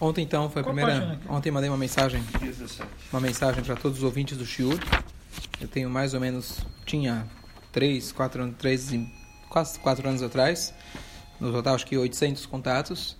Ontem, 0.00 0.22
então, 0.22 0.48
foi 0.48 0.60
a 0.62 0.64
Qual 0.64 0.74
primeira. 0.74 1.18
Ontem 1.28 1.50
mandei 1.50 1.68
uma 1.68 1.76
mensagem, 1.76 2.22
17. 2.40 2.88
uma 3.12 3.20
mensagem 3.20 3.64
para 3.64 3.74
todos 3.74 3.98
os 3.98 4.04
ouvintes 4.04 4.38
do 4.38 4.46
Shiur. 4.46 4.78
Eu 5.60 5.66
tenho 5.66 5.90
mais 5.90 6.14
ou 6.14 6.20
menos. 6.20 6.58
Tinha 6.86 7.26
três, 7.72 8.12
quatro 8.12 8.42
anos, 8.42 8.56
três, 8.58 8.92
e- 8.92 9.08
quase 9.48 9.78
quatro 9.80 10.08
anos 10.08 10.22
atrás. 10.22 10.72
No 11.40 11.50
total, 11.52 11.74
acho 11.74 11.86
que 11.86 11.96
800 11.96 12.46
contatos. 12.46 13.16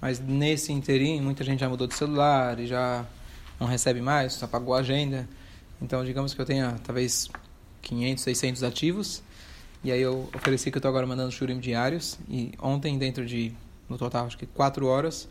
Mas 0.00 0.18
nesse 0.18 0.72
interim, 0.72 1.20
muita 1.20 1.44
gente 1.44 1.60
já 1.60 1.68
mudou 1.68 1.86
de 1.86 1.94
celular 1.94 2.58
e 2.58 2.66
já 2.66 3.04
não 3.60 3.66
recebe 3.66 4.00
mais, 4.00 4.42
apagou 4.42 4.74
a 4.74 4.78
agenda. 4.78 5.28
Então, 5.80 6.02
digamos 6.04 6.32
que 6.34 6.40
eu 6.40 6.46
tenha 6.46 6.76
talvez 6.82 7.28
500, 7.82 8.24
600 8.24 8.62
ativos. 8.62 9.22
E 9.84 9.92
aí 9.92 10.00
eu 10.00 10.30
ofereci 10.34 10.70
que 10.70 10.78
eu 10.78 10.80
estou 10.80 10.88
agora 10.88 11.06
mandando 11.06 11.30
shurim 11.30 11.60
diários. 11.60 12.18
E 12.28 12.52
ontem, 12.60 12.96
dentro 12.98 13.24
de, 13.26 13.52
no 13.88 13.98
total, 13.98 14.26
acho 14.26 14.38
que 14.38 14.46
4 14.46 14.86
horas, 14.86 15.28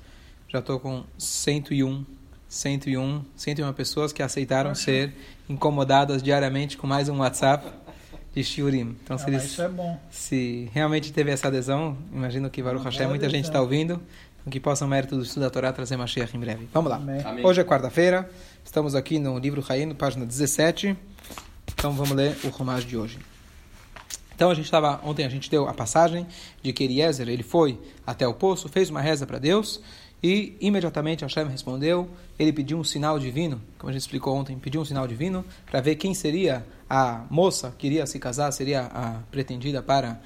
já 0.51 0.59
estou 0.59 0.81
com 0.81 1.05
101, 1.17 2.05
101, 2.49 3.23
101 3.37 3.71
pessoas 3.73 4.11
que 4.11 4.21
aceitaram 4.21 4.75
ser 4.75 5.13
incomodadas 5.47 6.21
diariamente 6.21 6.77
com 6.77 6.85
mais 6.85 7.07
um 7.07 7.19
WhatsApp 7.19 7.65
de 8.35 8.43
shurim. 8.43 8.97
Então, 9.01 9.17
se 9.17 9.25
Ah, 9.25 9.29
eles 9.29 9.45
isso 9.45 9.61
é 9.61 9.69
bom. 9.69 9.97
se 10.09 10.69
realmente 10.73 11.13
teve 11.13 11.31
essa 11.31 11.47
adesão, 11.47 11.97
imagino 12.11 12.49
que 12.49 12.61
Baruch 12.61 12.83
Hashem, 12.83 13.07
muita 13.07 13.29
gente 13.29 13.45
está 13.45 13.61
ouvindo, 13.61 14.01
então 14.41 14.51
que 14.51 14.59
possam 14.59 14.89
mérito 14.89 15.15
do 15.15 15.23
estudo 15.23 15.43
da 15.43 15.49
Torá 15.49 15.71
trazer 15.71 15.95
Mashiach 15.95 16.35
em 16.35 16.39
breve. 16.41 16.67
Vamos 16.73 16.89
lá. 16.89 16.97
Amém. 16.97 17.45
Hoje 17.45 17.61
é 17.61 17.63
quarta-feira, 17.63 18.29
estamos 18.61 18.93
aqui 18.93 19.19
no 19.19 19.39
livro 19.39 19.63
Haim, 19.69 19.93
página 19.93 20.25
17, 20.25 20.97
então 21.71 21.93
vamos 21.93 22.11
ler 22.11 22.37
o 22.43 22.49
Romage 22.49 22.85
de 22.85 22.97
hoje. 22.97 23.19
Então 24.35 24.49
a 24.49 24.53
gente 24.53 24.65
estava, 24.65 24.99
ontem 25.05 25.23
a 25.23 25.29
gente 25.29 25.49
deu 25.49 25.69
a 25.69 25.73
passagem 25.73 26.27
de 26.61 26.73
que 26.73 26.83
Eliezer, 26.83 27.29
ele 27.29 27.43
foi 27.43 27.79
até 28.05 28.27
o 28.27 28.33
poço, 28.33 28.67
fez 28.67 28.89
uma 28.89 28.99
reza 28.99 29.25
para 29.25 29.39
Deus 29.39 29.81
e 30.23 30.55
imediatamente 30.61 31.23
Hashem 31.23 31.47
respondeu, 31.47 32.09
ele 32.37 32.53
pediu 32.53 32.77
um 32.77 32.83
sinal 32.83 33.17
divino, 33.17 33.61
como 33.77 33.89
a 33.89 33.93
gente 33.93 34.01
explicou 34.01 34.35
ontem, 34.35 34.57
pediu 34.57 34.81
um 34.81 34.85
sinal 34.85 35.07
divino 35.07 35.43
para 35.69 35.81
ver 35.81 35.95
quem 35.95 36.13
seria 36.13 36.65
a 36.89 37.25
moça 37.29 37.73
que 37.77 37.87
iria 37.87 38.05
se 38.05 38.19
casar, 38.19 38.51
seria 38.51 38.81
a 38.93 39.19
pretendida 39.31 39.81
para 39.81 40.19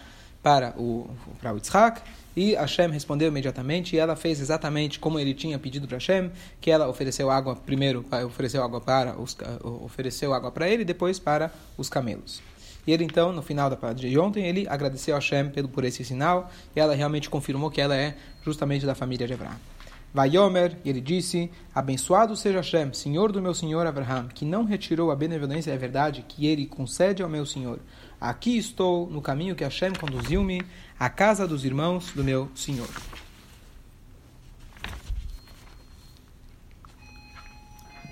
para 0.43 0.75
o 0.77 1.09
para 1.39 1.53
o 1.53 1.55
Yitzhak, 1.55 2.01
e 2.35 2.53
Hashem 2.53 2.91
respondeu 2.91 3.29
imediatamente, 3.29 3.95
e 3.95 3.99
ela 3.99 4.15
fez 4.15 4.41
exatamente 4.41 4.99
como 4.99 5.17
ele 5.17 5.33
tinha 5.33 5.57
pedido 5.57 5.87
para 5.87 5.95
Hashem, 5.95 6.29
que 6.59 6.69
ela 6.69 6.89
ofereceu 6.89 7.31
água 7.31 7.55
primeiro, 7.55 8.05
eh, 8.11 8.25
ofereceu 8.25 8.61
água 8.61 8.81
para 8.81 9.19
os, 9.19 9.37
ofereceu 9.63 10.33
água 10.33 10.51
para 10.51 10.69
ele, 10.69 10.83
depois 10.83 11.17
para 11.17 11.51
os 11.77 11.89
camelos. 11.89 12.41
E 12.85 12.91
ele 12.91 13.03
então, 13.03 13.31
no 13.31 13.41
final 13.41 13.69
da 13.69 13.77
palestra 13.77 14.07
de 14.07 14.19
ontem, 14.19 14.45
ele 14.45 14.67
agradeceu 14.67 15.15
a 15.15 15.17
Hashem 15.17 15.49
pelo, 15.49 15.69
por 15.69 15.85
esse 15.85 16.03
sinal, 16.03 16.51
e 16.75 16.79
ela 16.79 16.93
realmente 16.93 17.29
confirmou 17.29 17.71
que 17.71 17.79
ela 17.79 17.95
é 17.95 18.15
justamente 18.43 18.85
da 18.85 18.93
família 18.93 19.25
de 19.25 19.33
Abraão. 19.33 19.74
Vaiomer, 20.15 20.77
e 20.85 20.89
ele 20.89 21.01
disse, 21.01 21.51
abençoado 21.73 22.37
seja 22.37 22.59
Hashem, 22.59 22.93
senhor 22.93 23.33
do 23.33 23.41
meu 23.41 23.53
senhor 23.53 23.85
Abraham, 23.85 24.29
que 24.29 24.45
não 24.45 24.63
retirou 24.63 25.11
a 25.11 25.15
benevolência 25.15 25.71
e 25.71 25.73
a 25.73 25.77
verdade 25.77 26.23
que 26.25 26.47
ele 26.47 26.65
concede 26.65 27.21
ao 27.21 27.27
meu 27.27 27.45
senhor. 27.45 27.81
Aqui 28.19 28.57
estou, 28.57 29.09
no 29.09 29.21
caminho 29.21 29.57
que 29.57 29.63
Hashem 29.65 29.91
conduziu-me, 29.91 30.61
à 30.97 31.09
casa 31.09 31.45
dos 31.45 31.65
irmãos 31.65 32.13
do 32.13 32.23
meu 32.23 32.49
senhor. 32.55 32.87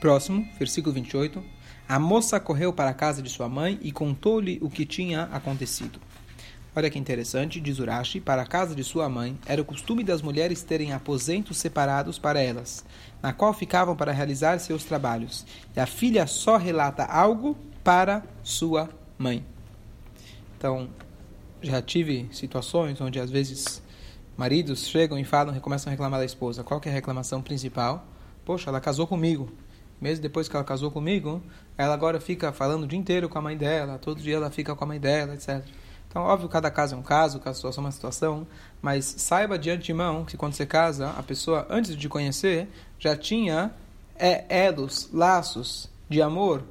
Próximo, 0.02 0.46
versículo 0.60 0.94
28. 0.94 1.42
A 1.88 1.98
moça 2.00 2.38
correu 2.38 2.74
para 2.74 2.90
a 2.90 2.94
casa 2.94 3.22
de 3.22 3.30
sua 3.30 3.48
mãe 3.48 3.80
e 3.82 3.94
contou-lhe 3.94 4.60
o 4.62 4.70
que 4.70 4.86
tinha 4.86 5.24
acontecido. 5.32 6.02
Olha 6.76 6.90
que 6.90 6.98
interessante, 6.98 7.62
diz 7.62 7.78
Urashi, 7.78 8.20
para 8.20 8.42
a 8.42 8.48
casa 8.48 8.74
de 8.74 8.84
sua 8.84 9.08
mãe 9.08 9.38
era 9.46 9.62
o 9.62 9.66
costume 9.66 10.04
das 10.04 10.24
mulheres 10.24 10.64
terem 10.64 10.92
aposentos 10.92 11.58
separados 11.58 12.18
para 12.18 12.42
elas, 12.42 12.84
na 13.22 13.32
qual 13.32 13.54
ficavam 13.54 13.96
para 13.96 14.12
realizar 14.12 14.58
seus 14.58 14.84
trabalhos. 14.84 15.46
E 15.76 15.80
a 15.80 15.86
filha 15.86 16.26
só 16.26 16.58
relata 16.58 17.04
algo 17.04 17.56
para 17.84 18.24
sua 18.42 18.90
mãe. 19.20 19.46
Então, 20.58 20.90
já 21.62 21.80
tive 21.80 22.28
situações 22.32 23.00
onde 23.00 23.20
às 23.20 23.30
vezes 23.30 23.80
maridos 24.36 24.88
chegam 24.88 25.20
e 25.20 25.24
falam, 25.24 25.54
começam 25.60 25.92
a 25.92 25.92
reclamar 25.92 26.20
da 26.20 26.26
esposa. 26.26 26.64
Qual 26.64 26.82
é 26.86 26.90
a 26.90 26.94
reclamação 26.94 27.40
principal? 27.40 28.04
Poxa, 28.44 28.72
ela 28.72 28.82
casou 28.82 29.06
comigo. 29.06 29.52
Mesmo 30.02 30.24
depois 30.24 30.50
que 30.50 30.56
ela 30.56 30.66
casou 30.66 30.90
comigo, 30.90 31.40
ela 31.78 31.94
agora 31.94 32.20
fica 32.20 32.52
falando 32.52 32.84
o 32.84 32.88
dia 32.88 32.98
inteiro 32.98 33.30
com 33.30 33.38
a 33.38 33.42
mãe 33.44 33.56
dela, 33.56 34.00
todo 34.00 34.20
dia 34.22 34.38
ela 34.38 34.50
fica 34.50 34.76
com 34.76 34.84
a 34.84 34.88
mãe 34.88 35.00
dela, 35.00 35.36
etc. 35.36 35.64
Então, 36.14 36.26
óbvio, 36.26 36.48
cada 36.48 36.70
caso 36.70 36.94
é 36.94 36.98
um 37.00 37.02
caso, 37.02 37.40
cada 37.40 37.56
situação 37.56 37.84
é 37.84 37.88
uma 37.88 37.92
situação, 37.92 38.48
mas 38.80 39.16
saiba 39.18 39.58
de 39.58 39.72
antemão 39.72 40.24
que 40.24 40.38
quando 40.38 40.54
você 40.54 40.64
casa, 40.64 41.10
a 41.10 41.24
pessoa, 41.24 41.66
antes 41.72 41.98
de 41.98 42.08
conhecer, 42.08 42.68
já 43.00 43.18
tinha 43.18 43.74
é, 44.16 44.46
elos, 44.48 45.10
laços 45.12 45.90
de 46.08 46.22
amor 46.22 46.64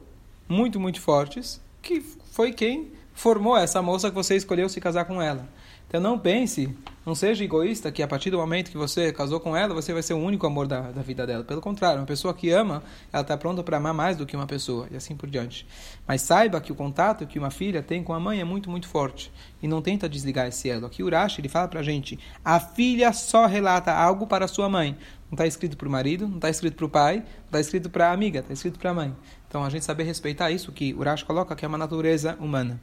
muito, 0.49 0.79
muito 0.79 1.01
fortes, 1.01 1.61
que 1.83 2.01
foi 2.31 2.53
quem 2.53 2.93
formou 3.15 3.57
essa 3.57 3.83
moça 3.83 4.11
que 4.11 4.15
você 4.15 4.37
escolheu 4.37 4.69
se 4.69 4.81
casar 4.81 5.07
com 5.07 5.21
ela. 5.21 5.49
Então 5.93 6.01
não 6.01 6.19
pense, 6.19 6.75
não 7.05 7.15
seja 7.15 7.45
egoísta 7.45 7.93
que 7.93 8.03
a 8.03 8.09
partir 8.09 8.31
do 8.31 8.39
momento 8.39 8.71
que 8.71 8.79
você 8.79 9.13
casou 9.13 9.39
com 9.39 9.55
ela, 9.55 9.75
você 9.75 9.93
vai 9.93 10.03
ser 10.03 10.15
o 10.15 10.17
único 10.17 10.47
amor 10.47 10.67
da, 10.67 10.91
da 10.91 11.03
vida 11.03 11.27
dela. 11.27 11.45
Pelo 11.45 11.61
contrário, 11.61 12.01
uma 12.01 12.07
pessoa 12.07 12.33
que 12.33 12.49
ama, 12.49 12.83
ela 13.13 13.21
está 13.21 13.37
pronta 13.37 13.63
para 13.63 13.77
amar 13.77 13.93
mais 13.93 14.17
do 14.17 14.25
que 14.25 14.35
uma 14.35 14.47
pessoa, 14.47 14.89
e 14.91 14.97
assim 14.97 15.15
por 15.15 15.29
diante. 15.29 15.67
Mas 16.09 16.23
saiba 16.23 16.63
que 16.63 16.73
o 16.73 16.75
contato 16.75 17.27
que 17.27 17.39
uma 17.39 17.51
filha 17.51 17.83
tem 17.83 18.03
com 18.03 18.15
a 18.15 18.19
mãe 18.19 18.41
é 18.41 18.45
muito, 18.45 18.71
muito 18.71 18.89
forte. 18.89 19.31
E 19.63 19.69
não 19.69 19.83
tenta 19.83 20.09
desligar 20.09 20.47
esse 20.47 20.71
elo. 20.71 20.87
Aqui 20.87 21.03
Urashi, 21.03 21.43
ele 21.43 21.49
fala 21.51 21.69
para 21.69 21.81
a 21.81 21.83
gente, 21.83 22.19
a 22.43 22.59
filha 22.59 23.13
só 23.13 23.45
relata 23.45 23.93
algo 23.93 24.27
para 24.27 24.49
sua 24.49 24.71
mãe. 24.71 24.97
Não 25.31 25.35
está 25.35 25.47
escrito 25.47 25.77
para 25.77 25.89
o 25.89 25.91
marido, 25.91 26.27
não 26.27 26.37
está 26.37 26.49
escrito 26.49 26.75
para 26.75 26.87
o 26.87 26.89
pai, 26.89 27.17
não 27.17 27.25
está 27.49 27.61
escrito 27.61 27.91
para 27.91 28.09
a 28.09 28.13
amiga, 28.13 28.41
está 28.41 28.55
escrito 28.55 28.79
para 28.79 28.93
a 28.93 28.95
mãe. 28.95 29.15
Então 29.47 29.63
a 29.63 29.69
gente 29.69 29.85
saber 29.85 30.05
respeitar 30.05 30.51
isso 30.51 30.73
que 30.73 30.95
Urashi 30.95 31.27
coloca, 31.27 31.55
que 31.55 31.67
é 31.67 31.69
uma 31.69 31.77
natureza 31.77 32.35
humana. 32.41 32.81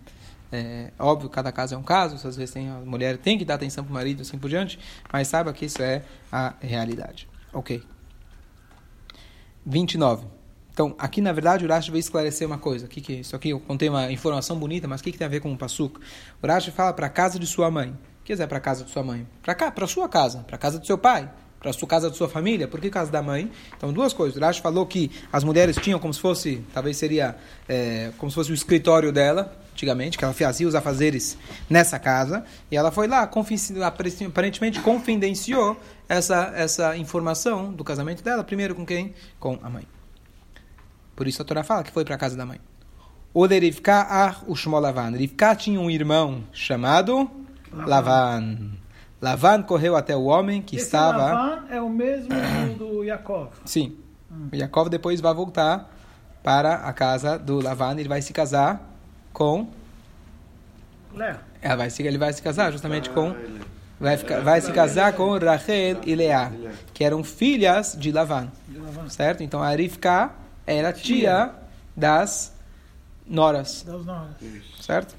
É, 0.52 0.92
óbvio, 0.98 1.30
cada 1.30 1.52
caso 1.52 1.76
é 1.76 1.78
um 1.78 1.84
caso, 1.84 2.16
às 2.28 2.36
vezes 2.36 2.54
tem, 2.54 2.70
a 2.70 2.80
mulher 2.80 3.18
tem 3.18 3.38
que 3.38 3.46
dar 3.46 3.56
atenção 3.56 3.84
para 3.84 3.92
o 3.92 3.94
marido 3.94 4.22
assim 4.22 4.38
por 4.38 4.50
diante, 4.50 4.80
mas 5.12 5.28
saiba 5.28 5.54
que 5.54 5.66
isso 5.66 5.82
é 5.82 6.04
a 6.32 6.56
realidade. 6.60 7.28
Ok. 7.54 7.84
29. 9.66 10.26
Então, 10.74 10.96
aqui 10.98 11.20
na 11.20 11.34
verdade, 11.34 11.66
o 11.66 11.68
Urashi 11.68 11.92
veio 11.92 12.00
esclarecer 12.00 12.48
uma 12.48 12.58
coisa. 12.58 12.88
Que, 12.88 13.02
que 13.02 13.14
é 13.14 13.16
isso 13.18 13.36
aqui? 13.36 13.50
Eu 13.50 13.60
contei 13.60 13.90
uma 13.90 14.12
informação 14.12 14.58
bonita, 14.58 14.88
mas 14.88 15.02
o 15.02 15.04
que, 15.04 15.12
que 15.12 15.18
tem 15.18 15.28
a 15.28 15.30
ver 15.30 15.42
com 15.42 15.52
o 15.52 15.58
Passuca? 15.58 16.00
O 16.42 16.46
Urashi 16.46 16.72
fala 16.72 16.94
para 16.94 17.08
a 17.08 17.10
casa 17.10 17.38
de 17.38 17.46
sua 17.46 17.70
mãe. 17.70 17.90
O 17.90 18.24
que 18.24 18.32
é 18.32 18.48
para 18.48 18.58
a 18.58 18.62
casa 18.62 18.86
de 18.86 18.92
sua 18.92 19.04
mãe? 19.04 19.28
Para 19.42 19.54
cá, 19.54 19.72
para 19.72 19.86
sua 19.88 20.08
casa, 20.08 20.40
para 20.40 20.56
a 20.56 20.60
casa 20.60 20.80
do 20.80 20.86
seu 20.86 20.98
pai, 20.98 21.30
para 21.60 21.72
a 21.72 21.88
casa 21.88 22.10
da 22.10 22.16
sua 22.16 22.30
família. 22.30 22.68
Por 22.68 22.80
que 22.80 22.90
casa 22.90 23.12
da 23.12 23.22
mãe? 23.22 23.52
Então, 23.76 23.92
duas 23.92 24.14
coisas. 24.14 24.36
O 24.36 24.40
Urashi 24.40 24.62
falou 24.62 24.86
que 24.86 25.12
as 25.34 25.44
mulheres 25.44 25.76
tinham 25.76 26.00
como 26.00 26.14
se 26.14 26.22
fosse, 26.22 26.64
talvez 26.74 26.96
seria 26.96 27.36
é, 27.68 28.12
como 28.18 28.32
se 28.32 28.36
fosse 28.36 28.52
o 28.52 28.54
escritório 28.54 29.12
dela, 29.12 29.54
antigamente, 29.80 30.18
que 30.18 30.24
ela 30.24 30.34
fazia 30.34 30.68
os 30.68 30.76
afazeres 30.76 31.38
nessa 31.70 31.98
casa, 31.98 32.44
e 32.70 32.76
ela 32.76 32.92
foi 32.92 33.08
lá, 33.08 33.30
aparentemente 34.28 34.82
confidenciou 34.82 35.78
essa, 36.08 36.52
essa 36.56 36.98
informação 36.98 37.72
do 37.72 37.84
casamento 37.84 38.22
dela, 38.22 38.44
primeiro 38.44 38.76
com 38.76 38.86
quem? 38.86 39.14
Com 39.40 39.58
a 39.64 39.70
mãe. 39.70 39.88
Por 41.16 41.28
isso 41.28 41.42
a 41.42 41.46
Torá 41.46 41.64
fala 41.64 41.84
que 41.84 41.92
foi 41.92 42.04
para 42.04 42.16
a 42.16 42.18
casa 42.18 42.36
da 42.36 42.46
mãe. 42.46 42.60
O 43.34 43.48
de 43.48 43.60
Rivka 43.60 43.94
ar 43.94 44.44
ushmo 44.48 44.80
Lavan. 44.80 45.12
Rivka 45.12 45.56
tinha 45.56 45.80
um 45.80 45.90
irmão 45.90 46.44
chamado 46.52 47.30
Lavan. 47.72 48.72
Lavan 49.22 49.62
correu 49.62 49.96
até 49.96 50.16
o 50.16 50.24
homem 50.24 50.62
que 50.62 50.78
Esse 50.78 50.86
estava... 50.86 51.18
Lavan 51.18 51.66
é 51.70 51.82
o 51.82 51.90
mesmo 51.90 52.30
do, 52.78 53.04
Yaakov. 53.04 53.52
Sim. 53.66 53.98
O 54.52 54.56
Yaakov 54.56 54.90
depois 54.90 55.22
vai 55.22 55.34
voltar 55.34 55.94
para 56.42 56.76
a 56.76 56.94
casa 56.94 57.38
do 57.38 57.62
Lavan. 57.62 58.00
Ele 58.00 58.10
vai 58.10 58.22
se 58.22 58.34
casar 58.34 58.89
com... 59.34 59.68
Léo. 61.14 61.38
Ela 61.62 61.76
vai 61.76 61.90
se, 61.90 62.04
ele 62.04 62.18
vai 62.18 62.32
se 62.34 62.42
casar 62.42 62.72
justamente 62.72 63.10
com... 63.10 63.32
Ah, 63.32 63.36
ele- 63.42 63.60
Vai, 64.02 64.16
ficar, 64.16 64.40
vai 64.40 64.62
se 64.62 64.72
casar 64.72 65.12
com 65.12 65.38
Rachel 65.38 65.98
e 66.06 66.16
Leá, 66.16 66.50
que 66.94 67.04
eram 67.04 67.22
filhas 67.22 67.98
de 68.00 68.14
Lavan. 68.14 68.48
Certo? 69.10 69.44
Então 69.44 69.62
a 69.62 69.72
Rivka 69.76 70.32
era 70.66 70.94
tia 70.94 71.52
das 71.98 72.54
noras. 73.28 73.84
Das 73.86 74.06
noras. 74.06 74.30
Certo? 74.80 75.16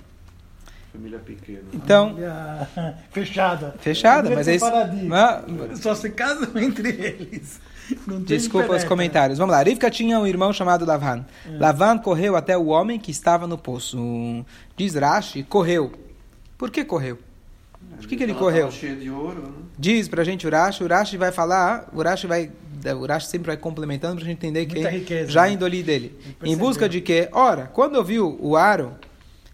família 0.90 1.18
pequena. 1.18 1.60
Então, 1.74 2.08
Família 2.08 2.68
Fechada. 3.10 3.74
fechada, 3.80 4.30
mas 4.30 4.48
é 4.48 4.54
isso. 4.54 4.64
Ah, 4.64 5.42
Só 5.76 5.94
se 5.94 6.08
casam 6.08 6.48
entre 6.56 6.88
eles. 6.88 7.60
Desculpa 8.26 8.76
os 8.76 8.84
comentários. 8.84 9.38
Vamos 9.38 9.54
lá. 9.54 9.62
Rivka 9.62 9.90
tinha 9.90 10.18
um 10.18 10.26
irmão 10.26 10.52
chamado 10.52 10.84
Lavan. 10.84 11.24
Lavan 11.58 11.98
correu 11.98 12.36
até 12.36 12.56
o 12.56 12.66
homem 12.66 12.98
que 12.98 13.10
estava 13.10 13.46
no 13.46 13.58
poço. 13.58 14.44
Diz 14.76 14.94
Rashi, 14.94 15.42
correu. 15.42 15.92
Por 16.56 16.70
que 16.70 16.84
correu? 16.84 17.18
Por 17.96 18.06
que, 18.06 18.16
que 18.16 18.22
ele 18.22 18.34
correu? 18.34 18.70
ouro, 19.14 19.42
né? 19.42 19.52
Diz 19.78 20.08
pra 20.08 20.24
gente 20.24 20.46
Urashi, 20.46 20.84
Urashi 20.84 21.16
vai 21.16 21.32
falar, 21.32 21.88
Urashi 21.94 22.26
vai, 22.26 22.50
Urashi 22.98 23.26
sempre 23.26 23.48
vai 23.48 23.56
complementando 23.56 24.16
pra 24.16 24.24
gente 24.24 24.36
entender 24.36 24.66
que 24.66 24.74
Muita 24.74 24.90
riqueza, 24.90 25.30
já 25.30 25.44
a 25.44 25.46
né? 25.46 25.52
índole 25.52 25.82
dele. 25.82 26.18
Em 26.42 26.56
busca 26.56 26.88
de 26.88 27.00
que, 27.00 27.28
ora, 27.32 27.70
quando 27.72 27.96
ouviu 27.96 28.38
o 28.40 28.56
aro 28.56 28.94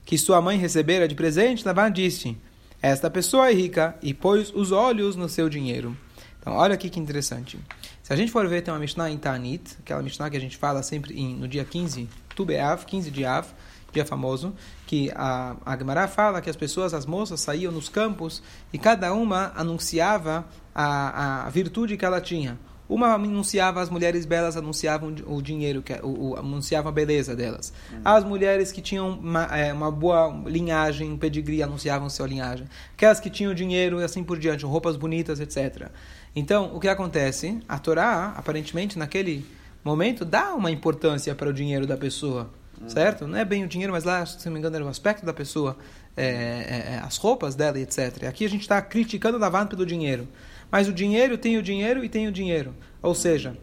que 0.05 0.17
sua 0.19 0.41
mãe 0.41 0.59
recebera 0.59 1.09
de 1.09 1.15
presente, 1.15 1.65
Lavan 1.65 1.91
disse, 1.91 2.37
esta 2.81 3.11
pessoa 3.11 3.51
é 3.51 3.55
rica 3.55 3.97
e 4.03 4.15
pôs 4.15 4.53
os 4.55 4.71
olhos 4.71 5.17
no 5.17 5.29
seu 5.29 5.49
dinheiro. 5.49 5.97
Então, 6.41 6.55
olha 6.55 6.75
aqui 6.75 6.89
que 6.89 7.01
interessante. 7.01 7.59
Se 8.07 8.13
a 8.13 8.15
gente 8.15 8.31
for 8.31 8.47
ver, 8.47 8.63
tem 8.63 8.73
uma 8.73 8.79
Mishnah 8.79 9.11
em 9.11 9.19
Tanit, 9.19 9.79
aquela 9.81 10.01
Mishnah 10.01 10.31
que 10.31 10.37
a 10.37 10.41
gente 10.41 10.57
fala 10.57 10.81
sempre 10.81 11.21
em, 11.21 11.35
no 11.35 11.49
dia 11.49 11.65
15, 11.65 12.09
Tubeav, 12.37 12.87
15 12.87 13.11
de 13.11 13.25
Av, 13.25 13.45
dia 13.93 14.07
famoso, 14.07 14.55
que 14.87 15.11
a, 15.13 15.57
a 15.67 15.77
Gemara 15.77 16.07
fala 16.07 16.41
que 16.41 16.49
as 16.49 16.55
pessoas, 16.55 16.95
as 16.95 17.05
moças, 17.05 17.41
saíam 17.41 17.73
nos 17.73 17.89
campos 17.89 18.45
e 18.73 18.79
cada 18.79 19.13
uma 19.13 19.51
anunciava 19.57 20.47
a, 20.73 21.47
a 21.47 21.51
virtude 21.51 21.97
que 21.97 22.05
ela 22.05 22.21
tinha. 22.21 22.57
Uma 22.89 23.15
anunciava 23.15 23.81
as 23.81 23.91
mulheres 23.91 24.25
belas 24.25 24.57
anunciavam 24.57 25.13
o 25.27 25.43
dinheiro 25.43 25.83
que 25.83 25.93
o, 25.95 26.29
o 26.29 26.37
anunciavam 26.37 26.89
a 26.91 26.93
beleza 26.93 27.35
delas. 27.35 27.73
As 28.05 28.23
mulheres 28.23 28.71
que 28.71 28.81
tinham 28.81 29.11
uma, 29.11 29.45
é, 29.47 29.73
uma 29.73 29.91
boa 29.91 30.29
linhagem, 30.47 31.11
um 31.11 31.19
pedigree 31.19 31.65
anunciavam 31.65 32.09
sua 32.09 32.29
linhagem. 32.29 32.69
Aquelas 32.93 33.19
que 33.19 33.29
tinham 33.29 33.53
dinheiro 33.53 34.01
e 34.01 34.05
assim 34.05 34.23
por 34.23 34.39
diante, 34.39 34.65
roupas 34.65 34.97
bonitas, 34.97 35.41
etc. 35.41 35.91
Então, 36.37 36.77
o 36.77 36.79
que 36.79 36.87
acontece? 36.87 37.59
A 37.67 37.79
Torá, 37.79 38.35
aparentemente, 38.37 38.99
naquele 38.99 39.43
momento, 39.83 40.23
dá 40.23 40.55
uma 40.55 40.71
importância 40.71 41.35
para 41.35 41.49
o 41.49 41.53
dinheiro 41.53 41.87
da 41.87 41.97
pessoa, 41.97 42.51
certo? 42.87 43.27
Não 43.27 43.39
é 43.39 43.45
bem 43.45 43.65
o 43.65 43.67
dinheiro, 43.67 43.91
mas 43.91 44.05
lá, 44.05 44.27
se 44.27 44.45
não 44.45 44.53
me 44.53 44.59
engano, 44.59 44.77
era 44.77 44.85
o 44.85 44.89
aspecto 44.89 45.25
da 45.25 45.33
pessoa, 45.33 45.79
é, 46.15 46.27
é, 46.27 46.95
é 46.95 47.01
as 47.03 47.17
roupas 47.17 47.55
dela, 47.55 47.81
etc. 47.81 48.25
Aqui 48.29 48.45
a 48.45 48.51
gente 48.51 48.61
está 48.61 48.83
criticando 48.83 49.39
Lavan 49.39 49.67
pelo 49.67 49.87
dinheiro. 49.87 50.29
Mas 50.71 50.89
o 50.89 50.93
dinheiro 50.93 51.39
tem 51.39 51.57
o 51.57 51.63
dinheiro 51.63 52.05
e 52.05 52.09
tem 52.09 52.29
o 52.29 52.33
dinheiro. 52.33 52.75
Ou 53.01 53.15
seja, 53.15 53.57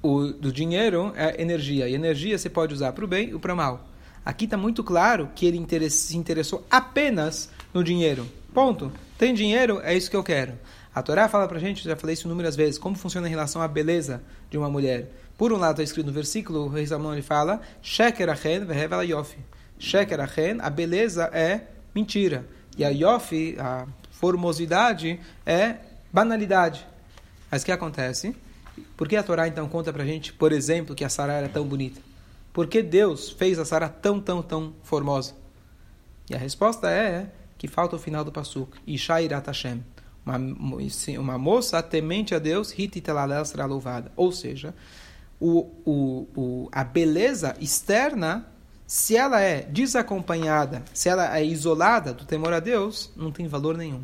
o 0.00 0.28
do 0.28 0.50
dinheiro 0.50 1.12
é 1.14 1.42
energia. 1.42 1.88
E 1.88 1.94
energia 1.94 2.38
você 2.38 2.48
pode 2.48 2.72
usar 2.72 2.92
para 2.92 3.04
o 3.04 3.08
bem 3.08 3.34
ou 3.34 3.40
para 3.40 3.52
o 3.52 3.56
mal. 3.56 3.86
Aqui 4.24 4.44
está 4.44 4.56
muito 4.56 4.82
claro 4.82 5.28
que 5.34 5.44
ele 5.44 5.90
se 5.90 6.16
interessou 6.16 6.64
apenas 6.70 7.50
no 7.74 7.84
dinheiro. 7.84 8.26
Ponto. 8.54 8.90
Tem 9.18 9.34
dinheiro, 9.34 9.80
é 9.82 9.94
isso 9.94 10.10
que 10.10 10.16
eu 10.16 10.22
quero. 10.22 10.54
A 10.96 11.02
Torá 11.02 11.28
fala 11.28 11.46
para 11.46 11.58
a 11.58 11.60
gente, 11.60 11.84
já 11.84 11.94
falei 11.94 12.14
isso 12.14 12.26
inúmeras 12.26 12.56
vezes, 12.56 12.78
como 12.78 12.96
funciona 12.96 13.26
em 13.26 13.30
relação 13.30 13.60
à 13.60 13.68
beleza 13.68 14.22
de 14.48 14.56
uma 14.56 14.70
mulher. 14.70 15.10
Por 15.36 15.52
um 15.52 15.58
lado 15.58 15.72
está 15.72 15.82
escrito 15.82 16.06
no 16.06 16.12
versículo, 16.12 16.60
o 16.60 16.68
rei 16.68 16.86
Salomão 16.86 17.12
ele 17.12 17.20
fala, 17.20 17.60
Sheker 17.82 18.30
achen 18.30 18.64
vehevela 18.64 19.04
yofi. 19.04 19.36
Sheker 19.78 20.18
achen, 20.20 20.56
a 20.58 20.70
beleza 20.70 21.24
é 21.34 21.66
mentira. 21.94 22.46
E 22.78 22.82
a 22.82 22.88
yofi, 22.88 23.56
a 23.58 23.86
formosidade, 24.10 25.20
é 25.44 25.76
banalidade. 26.10 26.86
Mas 27.50 27.60
o 27.60 27.66
que 27.66 27.72
acontece? 27.72 28.34
Por 28.96 29.06
que 29.06 29.16
a 29.16 29.22
Torá 29.22 29.46
então 29.46 29.68
conta 29.68 29.92
pra 29.92 30.02
gente, 30.02 30.32
por 30.32 30.50
exemplo, 30.50 30.94
que 30.94 31.04
a 31.04 31.10
Sara 31.10 31.34
era 31.34 31.48
tão 31.50 31.66
bonita? 31.66 32.00
Por 32.54 32.68
que 32.68 32.82
Deus 32.82 33.28
fez 33.28 33.58
a 33.58 33.66
Sara 33.66 33.90
tão, 33.90 34.18
tão, 34.18 34.40
tão 34.40 34.72
formosa? 34.82 35.34
E 36.30 36.34
a 36.34 36.38
resposta 36.38 36.90
é 36.90 37.30
que 37.58 37.68
falta 37.68 37.96
o 37.96 37.98
final 37.98 38.24
do 38.24 38.32
Pasuk. 38.32 38.78
Isha 38.86 39.20
irat 39.20 39.46
Hashem. 39.46 39.84
Uma, 40.26 40.38
uma 41.20 41.38
moça 41.38 41.80
temente 41.80 42.34
a 42.34 42.40
Deus, 42.40 42.76
hititelalel 42.76 43.44
será 43.44 43.64
louvada. 43.64 44.10
Ou 44.16 44.32
seja, 44.32 44.74
o, 45.40 45.70
o, 45.84 46.26
o, 46.36 46.68
a 46.72 46.82
beleza 46.82 47.54
externa, 47.60 48.44
se 48.86 49.16
ela 49.16 49.40
é 49.40 49.62
desacompanhada, 49.62 50.82
se 50.92 51.08
ela 51.08 51.38
é 51.38 51.44
isolada 51.44 52.12
do 52.12 52.24
temor 52.24 52.52
a 52.52 52.58
Deus, 52.58 53.12
não 53.16 53.30
tem 53.30 53.46
valor 53.46 53.78
nenhum. 53.78 54.02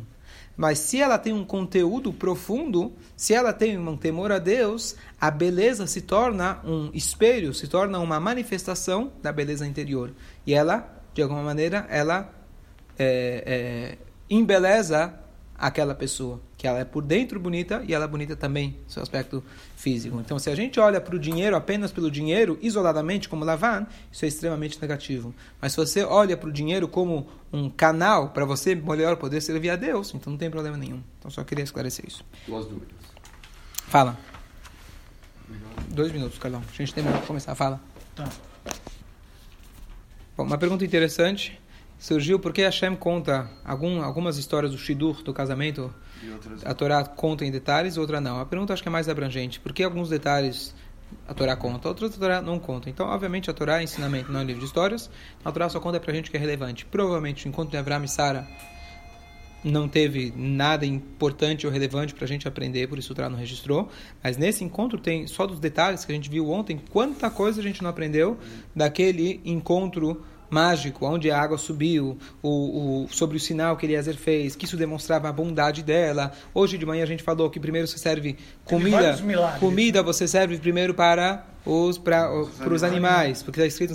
Mas 0.55 0.79
se 0.79 1.01
ela 1.01 1.17
tem 1.17 1.33
um 1.33 1.43
conteúdo 1.43 2.13
profundo, 2.13 2.93
se 3.17 3.33
ela 3.33 3.51
tem 3.51 3.77
um 3.77 3.97
temor 3.97 4.31
a 4.31 4.37
Deus, 4.37 4.95
a 5.19 5.31
beleza 5.31 5.87
se 5.87 6.01
torna 6.01 6.59
um 6.63 6.91
espelho, 6.93 7.53
se 7.53 7.67
torna 7.67 7.99
uma 7.99 8.19
manifestação 8.19 9.11
da 9.21 9.31
beleza 9.31 9.67
interior. 9.67 10.13
E 10.45 10.53
ela, 10.53 11.01
de 11.13 11.23
alguma 11.23 11.41
maneira, 11.41 11.87
ela 11.89 12.31
é, 12.99 13.43
é, 13.45 13.97
embeleza 14.29 15.19
aquela 15.63 15.95
pessoa, 15.95 16.41
que 16.57 16.67
ela 16.67 16.79
é 16.79 16.83
por 16.83 17.01
dentro 17.01 17.39
bonita 17.39 17.81
e 17.87 17.93
ela 17.93 18.03
é 18.03 18.07
bonita 18.07 18.35
também, 18.35 18.75
seu 18.85 19.01
aspecto 19.01 19.41
físico. 19.77 20.19
Então, 20.19 20.37
se 20.37 20.49
a 20.49 20.55
gente 20.55 20.77
olha 20.77 20.99
para 20.99 21.15
o 21.15 21.19
dinheiro 21.19 21.55
apenas 21.55 21.89
pelo 21.89 22.11
dinheiro, 22.11 22.59
isoladamente, 22.61 23.29
como 23.29 23.45
Lavan, 23.45 23.87
isso 24.11 24.25
é 24.25 24.27
extremamente 24.27 24.77
negativo. 24.81 25.33
Mas 25.61 25.71
se 25.71 25.77
você 25.77 26.03
olha 26.03 26.35
para 26.35 26.49
o 26.49 26.51
dinheiro 26.51 26.85
como 26.85 27.29
um 27.51 27.69
canal 27.69 28.31
para 28.31 28.43
você 28.43 28.75
melhor 28.75 29.15
poder 29.15 29.39
servir 29.39 29.69
a 29.69 29.77
Deus, 29.77 30.13
então 30.13 30.31
não 30.31 30.37
tem 30.37 30.49
problema 30.49 30.75
nenhum. 30.75 31.01
Então, 31.17 31.31
só 31.31 31.45
queria 31.45 31.63
esclarecer 31.63 32.03
isso. 32.05 32.25
Duas 32.45 32.65
dúvidas. 32.65 32.97
Fala. 33.87 34.19
Dois 35.87 36.11
minutos, 36.11 36.37
Carlão. 36.39 36.61
A 36.67 36.75
gente 36.75 36.93
tem 36.93 37.05
que 37.05 37.25
começar. 37.25 37.55
Fala. 37.55 37.79
Tá. 38.13 38.29
Bom, 40.35 40.43
uma 40.43 40.57
pergunta 40.57 40.83
interessante 40.83 41.57
surgiu 42.03 42.37
porque 42.37 42.61
Hashem 42.63 42.97
conta 42.97 43.49
algum, 43.63 44.03
algumas 44.03 44.37
histórias 44.37 44.73
do 44.73 44.77
Shidur, 44.77 45.23
do 45.23 45.33
casamento, 45.33 45.89
a 46.65 46.73
Torá 46.73 47.05
conta 47.05 47.45
em 47.45 47.51
detalhes, 47.51 47.95
outra 47.95 48.19
não. 48.19 48.41
A 48.41 48.45
pergunta 48.45 48.73
acho 48.73 48.83
que 48.83 48.89
é 48.89 48.91
mais 48.91 49.07
abrangente. 49.07 49.57
Por 49.57 49.71
que 49.71 49.81
alguns 49.83 50.09
detalhes 50.09 50.75
a 51.25 51.33
Torá 51.33 51.55
conta, 51.55 51.87
outros 51.87 52.13
a 52.13 52.19
Torá 52.19 52.41
não 52.41 52.59
conta? 52.59 52.89
Então, 52.89 53.07
obviamente, 53.07 53.49
a 53.49 53.53
Torá 53.53 53.79
é 53.79 53.83
ensinamento, 53.83 54.29
não 54.29 54.41
é 54.41 54.43
livro 54.43 54.59
de 54.59 54.65
histórias. 54.65 55.09
A 55.45 55.51
Torá 55.53 55.69
só 55.69 55.79
conta 55.79 55.97
pra 55.97 56.13
gente 56.13 56.27
o 56.27 56.31
que 56.31 56.35
é 56.35 56.39
relevante. 56.41 56.85
Provavelmente, 56.85 57.45
o 57.45 57.47
encontro 57.47 57.71
de 57.71 57.77
Avraham 57.77 58.03
e 58.03 58.09
Sara 58.09 58.45
não 59.63 59.87
teve 59.87 60.33
nada 60.35 60.85
importante 60.85 61.65
ou 61.65 61.71
relevante 61.71 62.13
para 62.13 62.25
a 62.25 62.27
gente 62.27 62.45
aprender, 62.49 62.85
por 62.89 62.99
isso 62.99 63.13
o 63.13 63.15
Torá 63.15 63.29
não 63.29 63.37
registrou. 63.37 63.87
Mas 64.21 64.35
nesse 64.35 64.61
encontro 64.61 64.99
tem 64.99 65.25
só 65.25 65.47
dos 65.47 65.57
detalhes 65.57 66.03
que 66.03 66.11
a 66.11 66.15
gente 66.15 66.29
viu 66.29 66.51
ontem, 66.51 66.81
quanta 66.91 67.29
coisa 67.29 67.61
a 67.61 67.63
gente 67.63 67.81
não 67.81 67.89
aprendeu 67.89 68.37
daquele 68.75 69.39
encontro 69.45 70.21
mágico, 70.53 71.05
onde 71.05 71.29
a 71.29 71.41
água 71.41 71.57
subiu, 71.57 72.17
o, 72.41 73.03
o, 73.03 73.07
sobre 73.09 73.35
o 73.37 73.39
sinal 73.39 73.75
que 73.75 73.85
Eliezer 73.85 74.15
fez, 74.15 74.55
que 74.55 74.65
isso 74.65 74.77
demonstrava 74.77 75.27
a 75.27 75.33
bondade 75.33 75.83
dela. 75.83 76.31
Hoje 76.53 76.77
de 76.77 76.85
manhã 76.85 77.03
a 77.03 77.07
gente 77.07 77.23
falou 77.23 77.49
que 77.49 77.59
primeiro 77.59 77.87
você 77.87 77.97
serve 77.97 78.37
comida, 78.63 79.17
comida 79.59 80.03
você 80.03 80.27
serve 80.27 80.57
primeiro 80.57 80.93
para 80.93 81.52
os 81.65 81.97
para 81.97 82.29
os 82.71 82.83
animais, 82.83 83.41
porque 83.41 83.61
está 83.61 83.67
escrito 83.67 83.93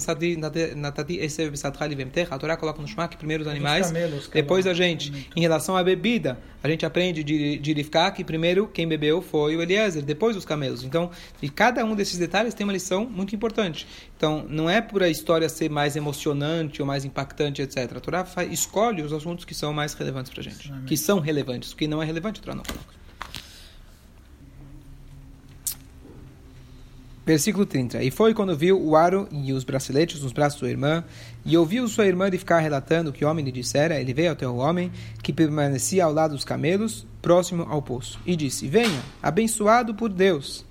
na 0.77 0.91
Tati 0.91 1.21
a 2.31 2.39
Torá 2.39 2.57
coloca 2.57 2.81
no 2.81 2.89
Shema 2.89 3.09
que 3.09 3.17
primeiro 3.17 3.43
os 3.43 3.49
animais, 3.49 3.93
depois 4.33 4.67
a 4.67 4.73
gente. 4.73 5.29
Em 5.37 5.41
relação 5.41 5.77
à 5.77 5.85
bebida, 5.85 6.39
a 6.63 6.69
gente 6.69 6.87
aprende 6.87 7.23
de, 7.23 7.59
de 7.59 7.73
Rivka 7.73 8.11
que 8.11 8.25
primeiro 8.25 8.67
quem 8.67 8.89
bebeu 8.89 9.21
foi 9.21 9.57
o 9.57 9.63
Eliezer, 9.63 10.03
depois 10.03 10.37
os 10.37 10.45
camelos. 10.45 10.83
Então, 10.83 11.11
de 11.41 11.49
cada 11.49 11.85
um 11.85 11.95
desses 11.95 12.19
detalhes 12.19 12.55
tem 12.55 12.65
uma 12.65 12.73
lição 12.73 13.05
muito 13.05 13.35
importante. 13.35 13.87
Então, 14.17 14.47
não 14.49 14.69
é 14.69 14.81
por 14.81 15.03
a 15.03 15.09
história 15.09 15.49
ser 15.49 15.71
mais 15.71 15.95
emocionante 15.95 16.81
ou 16.81 16.87
mais 16.87 17.05
impactante, 17.05 17.61
etc. 17.61 17.97
A 17.97 18.01
Torá 18.01 18.27
escolhe 18.51 19.03
os 19.03 19.13
assuntos 19.13 19.45
que 19.45 19.55
são 19.55 19.73
mais 19.73 19.95
relevantes 19.95 20.33
para 20.33 20.41
a 20.41 20.45
gente, 20.45 20.73
que 20.87 20.97
são 20.97 21.21
relevantes. 21.21 21.73
O 21.73 21.77
que 21.77 21.87
não 21.87 22.03
é 22.03 22.07
relevante, 22.07 22.41
a 22.41 22.43
Torá 22.43 22.55
não 22.55 22.65
coloca. 22.65 22.98
Versículo 27.29 27.67
30. 27.67 28.03
E 28.03 28.11
foi 28.11 28.33
quando 28.33 28.57
viu 28.57 28.83
o 28.83 28.97
aro 28.97 29.29
e 29.31 29.53
os 29.53 29.63
braceletes 29.63 30.23
nos 30.23 30.33
braços 30.33 30.55
de 30.55 30.61
sua 30.61 30.71
irmã, 30.71 31.05
e 31.45 31.59
ouviu 31.59 31.87
sua 31.87 32.07
irmã 32.07 32.31
de 32.31 32.39
ficar 32.39 32.59
relatando 32.59 33.11
o 33.11 33.13
que 33.13 33.23
o 33.23 33.29
homem 33.29 33.45
lhe 33.45 33.53
dissera, 33.53 34.01
ele 34.01 34.15
veio 34.15 34.33
até 34.33 34.49
o 34.49 34.57
homem, 34.57 34.91
que 35.23 35.31
permanecia 35.31 36.07
ao 36.07 36.11
lado 36.11 36.35
dos 36.35 36.43
camelos, 36.43 37.07
próximo 37.21 37.67
ao 37.69 37.83
poço, 37.83 38.19
e 38.25 38.35
disse, 38.35 38.67
venha, 38.67 39.03
abençoado 39.23 39.95
por 39.95 40.09
Deus, 40.09 40.65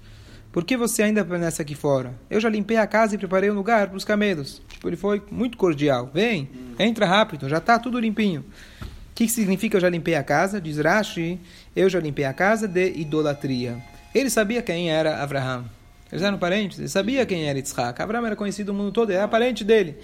por 0.51 0.65
que 0.65 0.75
você 0.75 1.03
ainda 1.03 1.24
permanece 1.24 1.62
aqui 1.62 1.75
fora? 1.75 2.15
Eu 2.27 2.39
já 2.39 2.50
limpei 2.50 2.77
a 2.77 2.88
casa 2.88 3.13
e 3.13 3.20
preparei 3.20 3.51
um 3.51 3.55
lugar 3.55 3.89
para 3.89 3.98
os 3.98 4.03
camelos. 4.03 4.60
Tipo, 4.67 4.89
ele 4.89 4.98
foi 4.98 5.22
muito 5.29 5.60
cordial. 5.60 6.10
Vem, 6.12 6.50
entra 6.79 7.05
rápido, 7.05 7.48
já 7.48 7.60
está 7.60 7.77
tudo 7.77 8.00
limpinho. 8.00 8.43
O 8.81 8.86
que 9.13 9.29
significa 9.29 9.77
eu 9.77 9.81
já 9.81 9.89
limpei 9.89 10.15
a 10.15 10.24
casa? 10.24 10.60
Diz 10.60 10.79
Rashi, 10.79 11.39
eu 11.75 11.88
já 11.88 12.00
limpei 12.00 12.25
a 12.25 12.34
casa 12.34 12.67
de 12.67 12.93
idolatria. 12.93 13.77
Ele 14.15 14.31
sabia 14.31 14.63
quem 14.63 14.89
era 14.89 15.22
Abraham. 15.22 15.76
Eles 16.11 16.23
eram 16.23 16.37
parentes, 16.37 16.79
ele 16.79 16.87
sabia 16.87 17.25
quem 17.25 17.47
era 17.47 17.57
Yitzhak. 17.57 18.01
Abraham 18.01 18.27
era 18.27 18.35
conhecido 18.35 18.71
no 18.71 18.79
mundo 18.79 18.91
todo, 18.91 19.11
era 19.11 19.27
parente 19.27 19.63
dele. 19.63 19.97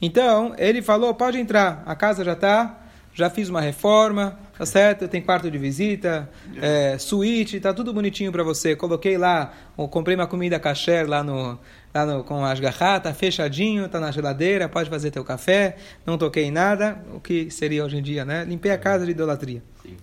Então, 0.00 0.54
ele 0.56 0.80
falou, 0.80 1.12
pode 1.14 1.38
entrar, 1.38 1.82
a 1.84 1.94
casa 1.96 2.24
já 2.24 2.34
está, 2.34 2.80
já 3.12 3.28
fiz 3.28 3.48
uma 3.48 3.60
reforma, 3.60 4.38
tá 4.56 4.64
certo? 4.64 5.08
Tem 5.08 5.20
quarto 5.20 5.50
de 5.50 5.58
visita, 5.58 6.30
é, 6.62 6.96
suíte, 6.98 7.58
tá 7.58 7.74
tudo 7.74 7.92
bonitinho 7.92 8.30
para 8.30 8.44
você. 8.44 8.76
Coloquei 8.76 9.18
lá, 9.18 9.52
comprei 9.90 10.14
uma 10.14 10.28
comida 10.28 10.60
kasher 10.60 11.08
lá 11.08 11.24
no, 11.24 11.58
lá 11.92 12.06
no, 12.06 12.22
com 12.22 12.44
as 12.44 12.60
garratas, 12.60 13.12
tá 13.12 13.18
fechadinho, 13.18 13.88
tá 13.88 13.98
na 13.98 14.12
geladeira, 14.12 14.68
pode 14.68 14.88
fazer 14.88 15.10
teu 15.10 15.24
café, 15.24 15.76
não 16.06 16.16
toquei 16.16 16.44
em 16.44 16.52
nada, 16.52 17.02
o 17.12 17.18
que 17.18 17.50
seria 17.50 17.84
hoje 17.84 17.96
em 17.96 18.02
dia, 18.02 18.24
né? 18.24 18.44
Limpei 18.44 18.70
a 18.70 18.78
casa 18.78 19.04
de 19.04 19.10
idolatria. 19.10 19.64
Sim. 19.82 19.96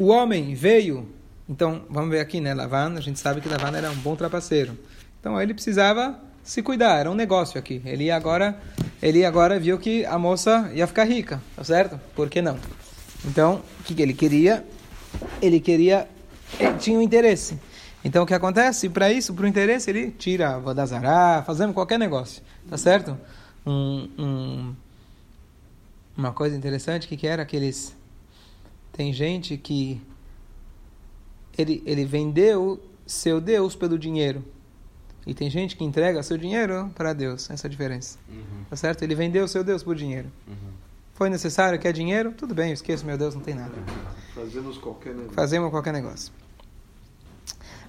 O 0.00 0.06
homem 0.06 0.54
veio, 0.54 1.06
então 1.46 1.82
vamos 1.90 2.08
ver 2.08 2.20
aqui, 2.20 2.40
né? 2.40 2.54
Lavan, 2.54 2.94
a 2.94 3.02
gente 3.02 3.20
sabe 3.20 3.42
que 3.42 3.48
Lavan 3.50 3.76
era 3.76 3.90
um 3.90 3.96
bom 3.96 4.16
trapaceiro. 4.16 4.74
Então 5.20 5.38
ele 5.38 5.52
precisava 5.52 6.18
se 6.42 6.62
cuidar, 6.62 7.00
era 7.00 7.10
um 7.10 7.14
negócio 7.14 7.58
aqui. 7.58 7.82
Ele 7.84 8.10
agora, 8.10 8.58
ele 9.02 9.26
agora 9.26 9.60
viu 9.60 9.78
que 9.78 10.06
a 10.06 10.18
moça 10.18 10.70
ia 10.72 10.86
ficar 10.86 11.04
rica, 11.04 11.42
tá 11.54 11.62
certo? 11.62 12.00
Por 12.16 12.30
que 12.30 12.40
não? 12.40 12.56
Então, 13.26 13.60
o 13.78 13.82
que, 13.82 13.94
que 13.94 14.00
ele 14.00 14.14
queria? 14.14 14.64
Ele 15.42 15.60
queria, 15.60 16.08
ele 16.58 16.78
tinha 16.78 16.98
um 16.98 17.02
interesse. 17.02 17.58
Então 18.02 18.22
o 18.22 18.26
que 18.26 18.32
acontece? 18.32 18.88
Para 18.88 19.12
isso, 19.12 19.34
para 19.34 19.44
o 19.44 19.48
interesse, 19.48 19.90
ele 19.90 20.10
tira 20.12 20.54
a 20.54 20.58
vodazará, 20.58 21.44
fazendo 21.46 21.74
qualquer 21.74 21.98
negócio, 21.98 22.42
tá 22.70 22.78
certo? 22.78 23.18
Um, 23.66 24.08
um, 24.18 24.74
uma 26.16 26.32
coisa 26.32 26.56
interessante 26.56 27.06
que, 27.06 27.18
que 27.18 27.26
era 27.26 27.42
aqueles 27.42 27.99
Tem 28.92 29.12
gente 29.12 29.56
que 29.56 30.00
ele, 31.56 31.82
ele 31.86 32.04
vendeu 32.04 32.80
seu 33.06 33.40
Deus 33.40 33.74
pelo 33.74 33.98
dinheiro. 33.98 34.44
E 35.26 35.34
tem 35.34 35.50
gente 35.50 35.76
que 35.76 35.84
entrega 35.84 36.22
seu 36.22 36.38
dinheiro 36.38 36.90
para 36.94 37.12
Deus. 37.12 37.50
Essa 37.50 37.66
é 37.66 37.68
a 37.68 37.70
diferença. 37.70 38.18
Uhum. 38.28 38.64
Tá 38.68 38.76
certo? 38.76 39.02
Ele 39.02 39.14
vendeu 39.14 39.46
seu 39.46 39.62
Deus 39.62 39.82
por 39.82 39.94
dinheiro. 39.94 40.28
Uhum. 40.48 40.72
Foi 41.14 41.28
necessário, 41.28 41.78
quer 41.78 41.92
dinheiro? 41.92 42.32
Tudo 42.32 42.54
bem, 42.54 42.68
eu 42.68 42.74
esqueço 42.74 43.04
meu 43.04 43.18
Deus, 43.18 43.34
não 43.34 43.42
tem 43.42 43.54
nada. 43.54 43.72
Fazemos 44.34 44.78
qualquer 44.78 45.10
negócio. 45.10 45.34
Fazemos 45.34 45.70
qualquer 45.70 45.92
negócio. 45.92 46.32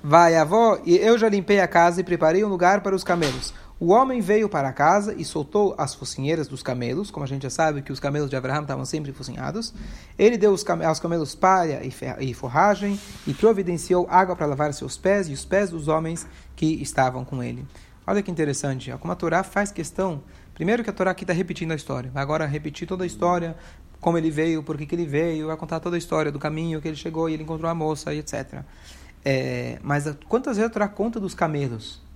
Vai, 0.03 0.35
avó, 0.35 0.81
e 0.85 0.97
eu 0.97 1.17
já 1.17 1.29
limpei 1.29 1.61
a 1.61 1.67
casa 1.67 2.01
e 2.01 2.03
preparei 2.03 2.43
um 2.43 2.49
lugar 2.49 2.81
para 2.81 2.93
os 2.95 3.03
camelos. 3.03 3.53
O 3.81 3.87
homem 3.93 4.21
veio 4.21 4.47
para 4.47 4.71
casa 4.71 5.15
e 5.17 5.25
soltou 5.25 5.73
as 5.75 5.95
focinheiras 5.95 6.47
dos 6.47 6.61
camelos, 6.61 7.09
como 7.09 7.23
a 7.23 7.27
gente 7.27 7.41
já 7.41 7.49
sabe 7.49 7.81
que 7.81 7.91
os 7.91 7.99
camelos 7.99 8.29
de 8.29 8.35
Abraão 8.35 8.61
estavam 8.61 8.85
sempre 8.85 9.11
focinhados. 9.11 9.73
Ele 10.19 10.37
deu 10.37 10.51
aos 10.51 10.99
camelos 10.99 11.33
palha 11.33 11.81
e 11.83 12.31
forragem 12.35 12.99
e 13.25 13.33
providenciou 13.33 14.05
água 14.07 14.35
para 14.35 14.45
lavar 14.45 14.71
seus 14.75 14.99
pés 14.99 15.27
e 15.29 15.33
os 15.33 15.43
pés 15.43 15.71
dos 15.71 15.87
homens 15.87 16.27
que 16.55 16.79
estavam 16.79 17.25
com 17.25 17.41
ele. 17.41 17.65
Olha 18.05 18.21
que 18.21 18.29
interessante, 18.29 18.91
como 18.99 19.13
a 19.13 19.15
Torá 19.15 19.41
faz 19.41 19.71
questão. 19.71 20.21
Primeiro 20.53 20.83
que 20.83 20.91
a 20.91 20.93
Torá 20.93 21.09
aqui 21.09 21.23
está 21.23 21.33
repetindo 21.33 21.71
a 21.71 21.75
história, 21.75 22.11
vai 22.11 22.21
agora 22.21 22.45
repetir 22.45 22.87
toda 22.87 23.03
a 23.03 23.07
história, 23.07 23.57
como 23.99 24.15
ele 24.15 24.29
veio, 24.29 24.61
por 24.61 24.77
que, 24.77 24.93
ele 24.93 25.07
veio, 25.07 25.47
vai 25.47 25.57
contar 25.57 25.79
toda 25.79 25.95
a 25.95 25.97
história 25.97 26.31
do 26.31 26.37
caminho 26.37 26.79
que 26.79 26.87
ele 26.87 26.97
chegou 26.97 27.27
e 27.27 27.33
ele 27.33 27.41
encontrou 27.41 27.67
a 27.67 27.73
moça 27.73 28.13
e 28.13 28.19
etc. 28.19 28.61
É, 29.25 29.79
mas 29.81 30.05
quantas 30.29 30.57
vezes 30.57 30.69
a 30.69 30.71
Torá 30.71 30.87
conta 30.87 31.19
dos 31.19 31.33
camelos? 31.33 32.10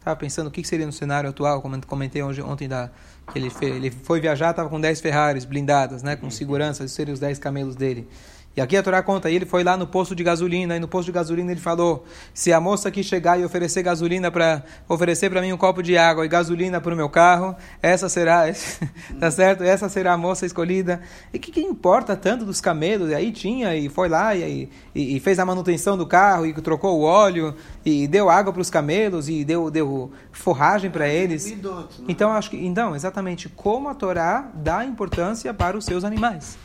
Estava 0.00 0.16
pensando 0.16 0.46
o 0.46 0.50
que 0.50 0.66
seria 0.66 0.86
no 0.86 0.92
cenário 0.92 1.28
atual, 1.28 1.60
como 1.60 1.78
comentei 1.86 2.22
hoje, 2.22 2.40
ontem, 2.40 2.66
da, 2.66 2.90
que 3.30 3.38
ele, 3.38 3.50
foi, 3.50 3.68
ele 3.68 3.90
foi 3.90 4.18
viajar, 4.18 4.48
estava 4.48 4.66
com 4.70 4.80
10 4.80 4.98
Ferraris 4.98 5.44
blindadas, 5.44 6.02
né, 6.02 6.16
com 6.16 6.30
segurança, 6.30 6.84
esses 6.84 6.96
seriam 6.96 7.12
os 7.12 7.20
10 7.20 7.38
camelos 7.38 7.76
dele. 7.76 8.08
E 8.56 8.60
aqui 8.60 8.76
a 8.76 8.82
Torá 8.82 9.00
conta, 9.00 9.30
ele 9.30 9.46
foi 9.46 9.62
lá 9.62 9.76
no 9.76 9.86
posto 9.86 10.12
de 10.12 10.24
gasolina, 10.24 10.76
e 10.76 10.80
no 10.80 10.88
posto 10.88 11.06
de 11.06 11.12
gasolina 11.12 11.52
ele 11.52 11.60
falou: 11.60 12.04
se 12.34 12.52
a 12.52 12.60
moça 12.60 12.88
aqui 12.88 13.04
chegar 13.04 13.38
e 13.38 13.44
oferecer 13.44 13.80
gasolina 13.80 14.28
para 14.28 14.64
oferecer 14.88 15.30
para 15.30 15.40
mim 15.40 15.52
um 15.52 15.56
copo 15.56 15.80
de 15.80 15.96
água 15.96 16.24
e 16.24 16.28
gasolina 16.28 16.80
para 16.80 16.92
o 16.92 16.96
meu 16.96 17.08
carro, 17.08 17.54
essa 17.80 18.08
será, 18.08 18.42
tá 19.20 19.30
certo? 19.30 19.62
Essa 19.62 19.88
será 19.88 20.14
a 20.14 20.16
moça 20.16 20.44
escolhida. 20.44 21.00
E 21.32 21.36
o 21.36 21.40
que, 21.40 21.52
que, 21.52 21.60
importa 21.60 22.16
tanto 22.16 22.44
dos 22.44 22.60
camelos? 22.60 23.10
E 23.10 23.14
aí 23.14 23.30
tinha 23.30 23.76
e 23.76 23.88
foi 23.88 24.08
lá 24.08 24.34
e, 24.34 24.68
e, 24.92 25.16
e, 25.16 25.20
fez 25.20 25.38
a 25.38 25.46
manutenção 25.46 25.96
do 25.96 26.04
carro 26.04 26.44
e 26.44 26.52
trocou 26.54 26.98
o 26.98 27.02
óleo 27.02 27.54
e 27.84 28.08
deu 28.08 28.28
água 28.28 28.52
para 28.52 28.62
os 28.62 28.68
camelos 28.68 29.28
e 29.28 29.44
deu, 29.44 29.70
deu 29.70 30.10
forragem 30.32 30.90
para 30.90 31.08
eles. 31.08 31.52
Né? 31.52 32.08
Então 32.08 32.32
acho 32.32 32.50
que 32.50 32.56
então 32.56 32.96
exatamente 32.96 33.48
como 33.48 33.88
a 33.88 33.94
Torá 33.94 34.50
dá 34.52 34.84
importância 34.84 35.54
para 35.54 35.78
os 35.78 35.84
seus 35.84 36.02
animais. 36.02 36.58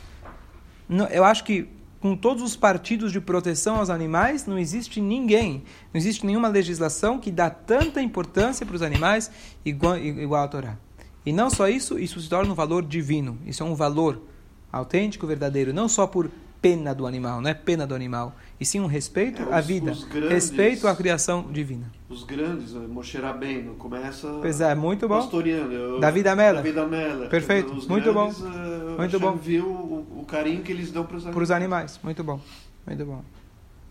Eu 1.10 1.24
acho 1.24 1.44
que 1.44 1.75
com 2.00 2.16
todos 2.16 2.42
os 2.42 2.56
partidos 2.56 3.12
de 3.12 3.20
proteção 3.20 3.76
aos 3.76 3.90
animais, 3.90 4.46
não 4.46 4.58
existe 4.58 5.00
ninguém, 5.00 5.62
não 5.92 5.98
existe 5.98 6.24
nenhuma 6.24 6.48
legislação 6.48 7.18
que 7.18 7.30
dá 7.30 7.50
tanta 7.50 8.02
importância 8.02 8.66
para 8.66 8.76
os 8.76 8.82
animais 8.82 9.30
igual, 9.64 9.96
igual 9.98 10.44
a 10.44 10.48
Torá. 10.48 10.78
E 11.24 11.32
não 11.32 11.50
só 11.50 11.68
isso, 11.68 11.98
isso 11.98 12.20
se 12.20 12.28
torna 12.28 12.52
um 12.52 12.54
valor 12.54 12.84
divino. 12.84 13.36
Isso 13.44 13.62
é 13.62 13.66
um 13.66 13.74
valor 13.74 14.22
autêntico, 14.70 15.26
verdadeiro, 15.26 15.72
não 15.72 15.88
só 15.88 16.06
por 16.06 16.30
pena 16.66 16.94
do 16.94 17.06
animal, 17.06 17.40
não 17.40 17.48
é 17.48 17.54
pena 17.54 17.86
do 17.86 17.94
animal, 17.94 18.34
e 18.58 18.64
sim 18.66 18.80
um 18.80 18.86
respeito 18.86 19.40
É, 19.42 19.54
à 19.54 19.60
os- 19.60 19.66
vida, 19.66 19.92
os 19.92 20.04
grandes- 20.04 20.30
respeito 20.30 20.88
à 20.88 20.96
criação 20.96 21.42
divina. 21.52 21.90
Os 22.08 22.24
grandes, 22.24 22.72
né, 22.72 22.86
Moshe 22.88 23.16
Rabbeinu, 23.18 23.74
começa 23.74 24.28
Pois 24.40 24.60
é, 24.60 24.74
muito 24.74 25.06
bom. 25.06 25.16
pastoreando. 25.20 25.72
Eu- 25.72 26.00
David 26.00 26.28
Amelech. 26.28 26.62
David 26.62 26.78
Amelech. 26.80 27.30
Perfeito, 27.30 27.72
Os 27.72 27.86
muito 27.86 28.12
bom. 28.12 28.24
grandes, 28.30 28.42
eh, 28.42 28.96
Muito 28.98 29.20
bom. 29.20 29.32
viu 29.36 29.64
o, 29.66 30.20
o 30.22 30.24
carinho 30.24 30.62
que 30.62 30.72
eles 30.72 30.90
dão 30.90 31.04
para 31.06 31.16
os 31.16 31.24
Para 31.24 31.42
os 31.42 31.50
animais, 31.50 32.00
muito 32.02 32.24
bom, 32.24 32.40
muito 32.86 33.04
bom. 33.04 33.22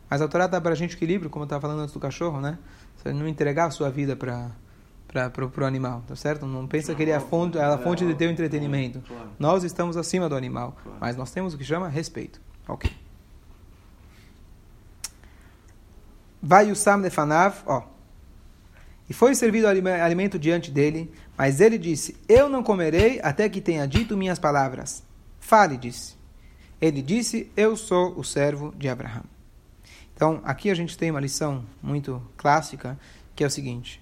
Mas 0.09 0.21
a 0.21 0.27
Torá 0.27 0.47
dá 0.47 0.59
para 0.59 0.71
a 0.71 0.75
gente 0.75 0.95
equilíbrio, 0.95 1.29
como 1.29 1.43
eu 1.43 1.45
estava 1.45 1.61
falando 1.61 1.79
antes 1.79 1.93
do 1.93 1.99
cachorro, 1.99 2.39
né? 2.41 2.57
Você 2.97 3.13
não 3.13 3.27
entregar 3.27 3.65
a 3.67 3.71
sua 3.71 3.89
vida 3.89 4.15
para 4.15 4.51
para 5.07 5.63
o 5.63 5.65
animal, 5.65 6.03
tá 6.05 6.13
certo? 6.13 6.45
Não 6.45 6.67
pensa 6.67 6.93
que 6.93 7.01
ele 7.01 7.11
é 7.11 7.15
a 7.15 7.21
fonte, 7.21 7.57
é 7.57 7.63
a 7.63 7.77
fonte 7.77 8.05
de 8.05 8.13
teu 8.15 8.29
entretenimento. 8.29 9.01
Nós 9.39 9.63
estamos 9.63 9.95
acima 9.95 10.27
do 10.27 10.35
animal, 10.35 10.75
mas 10.99 11.15
nós 11.15 11.31
temos 11.31 11.53
o 11.53 11.57
que 11.57 11.63
chama 11.63 11.87
respeito. 11.87 12.41
Ok. 12.67 12.91
Vai 16.41 16.71
o 16.71 16.75
Sam 16.75 16.97
Nefanav, 16.97 17.63
ó. 17.65 17.83
E 19.09 19.13
foi 19.13 19.35
servido 19.35 19.67
alime- 19.67 19.91
alimento 19.91 20.37
diante 20.39 20.71
dele, 20.71 21.11
mas 21.37 21.61
ele 21.61 21.77
disse: 21.77 22.15
Eu 22.27 22.49
não 22.49 22.63
comerei 22.63 23.19
até 23.21 23.47
que 23.49 23.61
tenha 23.61 23.87
dito 23.87 24.17
minhas 24.17 24.39
palavras. 24.39 25.03
Fale, 25.39 25.77
disse. 25.77 26.15
Ele 26.81 27.01
disse: 27.01 27.51
Eu 27.55 27.75
sou 27.75 28.17
o 28.17 28.23
servo 28.23 28.73
de 28.77 28.89
Abraão. 28.89 29.23
Então, 30.15 30.39
aqui 30.43 30.69
a 30.69 30.75
gente 30.75 30.97
tem 30.97 31.11
uma 31.11 31.19
lição 31.19 31.65
muito 31.81 32.21
clássica, 32.37 32.97
que 33.35 33.43
é 33.43 33.47
o 33.47 33.51
seguinte: 33.51 34.01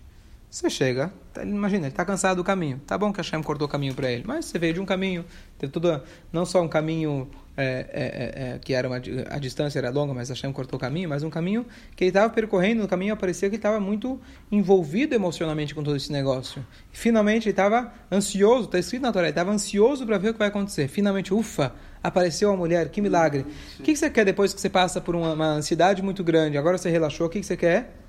você 0.53 0.69
chega, 0.69 1.11
tá- 1.33 1.43
imagina, 1.43 1.87
ele 1.87 1.93
está 1.93 2.05
cansado 2.05 2.37
do 2.37 2.43
caminho. 2.43 2.79
Tá 2.85 2.95
bom 2.95 3.11
que 3.11 3.17
Hashem 3.17 3.41
cortou 3.41 3.67
o 3.67 3.69
caminho 3.69 3.95
para 3.95 4.11
ele, 4.11 4.23
mas 4.23 4.45
você 4.45 4.59
veio 4.59 4.75
de 4.75 4.79
um 4.79 4.85
caminho, 4.85 5.25
teve 5.57 5.73
toda, 5.73 6.03
não 6.31 6.45
só 6.45 6.61
um 6.61 6.67
caminho 6.67 7.27
é, 7.57 7.63
é, 7.65 8.43
é, 8.45 8.53
é, 8.55 8.59
que 8.59 8.71
era 8.71 8.87
uma, 8.87 8.97
a 9.31 9.39
distância 9.39 9.79
era 9.79 9.89
longa, 9.89 10.13
mas 10.13 10.29
Hashem 10.29 10.51
cortou 10.51 10.77
o 10.77 10.79
caminho, 10.79 11.09
mas 11.09 11.23
um 11.23 11.29
caminho 11.29 11.65
que 11.95 12.03
ele 12.03 12.09
estava 12.09 12.31
percorrendo, 12.31 12.83
no 12.83 12.87
caminho 12.87 13.17
parecia 13.17 13.49
que 13.49 13.55
ele 13.55 13.59
estava 13.59 13.79
muito 13.79 14.21
envolvido 14.51 15.15
emocionalmente 15.15 15.73
com 15.73 15.81
todo 15.81 15.97
esse 15.97 16.11
negócio. 16.11 16.63
E 16.93 16.97
finalmente 16.97 17.45
ele 17.45 17.53
estava 17.53 17.91
ansioso, 18.11 18.65
está 18.65 18.77
escrito 18.77 19.01
na 19.01 19.11
Torá, 19.11 19.25
ele 19.25 19.31
estava 19.31 19.51
ansioso 19.51 20.05
para 20.05 20.19
ver 20.19 20.29
o 20.29 20.33
que 20.33 20.39
vai 20.39 20.49
acontecer. 20.49 20.87
Finalmente, 20.87 21.33
ufa, 21.33 21.73
apareceu 22.03 22.51
a 22.51 22.55
mulher, 22.55 22.89
que 22.89 23.01
milagre. 23.01 23.43
O 23.79 23.83
que, 23.83 23.93
que 23.93 23.97
você 23.97 24.09
quer 24.09 24.23
depois 24.23 24.53
que 24.53 24.61
você 24.61 24.69
passa 24.69 25.01
por 25.01 25.15
uma, 25.15 25.33
uma 25.33 25.47
ansiedade 25.47 26.03
muito 26.03 26.23
grande? 26.23 26.59
Agora 26.59 26.77
você 26.77 26.91
relaxou, 26.91 27.25
o 27.25 27.29
que, 27.29 27.39
que 27.39 27.45
você 27.45 27.57
quer? 27.57 28.03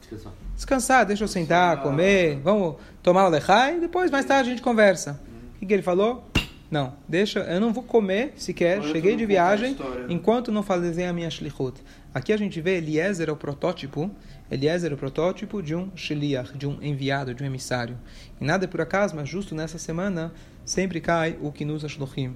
Descansar, 0.55 1.05
deixa 1.05 1.25
eu 1.25 1.29
sentar, 1.29 1.83
comer, 1.83 2.41
vamos 2.43 2.77
tomar 3.03 3.27
o 3.27 3.29
lechai, 3.29 3.77
e 3.77 3.81
depois 3.81 4.11
mais 4.11 4.25
tarde 4.25 4.51
a 4.51 4.53
gente 4.53 4.63
conversa. 4.63 5.21
O 5.57 5.59
que, 5.59 5.67
que 5.67 5.73
ele 5.73 5.83
falou? 5.83 6.25
Não, 6.71 6.95
deixa, 7.09 7.41
eu 7.41 7.61
não 7.61 7.73
vou 7.73 7.85
comer 7.85 8.33
sequer, 8.37 8.83
cheguei 8.83 9.15
de 9.15 9.25
viagem, 9.25 9.73
história, 9.73 10.07
enquanto 10.09 10.51
não 10.51 10.63
fazem 10.63 11.07
a 11.07 11.13
minha 11.13 11.31
shlichut. 11.31 11.81
Aqui 12.13 12.33
a 12.33 12.37
gente 12.37 12.61
vê 12.61 12.79
Eliezer 12.79 13.29
é 13.29 13.33
o 13.33 13.37
protótipo, 13.37 14.11
Eliezer 14.51 14.91
é 14.91 14.95
o 14.95 14.99
protótipo 14.99 15.63
de 15.63 15.75
um 15.75 15.91
shliach, 15.95 16.57
de 16.57 16.67
um 16.67 16.83
enviado, 16.83 17.35
de 17.35 17.43
um 17.43 17.47
emissário. 17.47 17.97
E 18.41 18.45
nada 18.45 18.65
é 18.65 18.69
por 18.69 18.81
acaso, 18.81 19.15
mas 19.15 19.29
justo 19.29 19.55
nessa 19.55 19.79
semana 19.79 20.33
sempre 20.65 21.01
cai 21.01 21.39
o 21.41 21.53
Kinus 21.53 21.85
Ashlochim, 21.85 22.35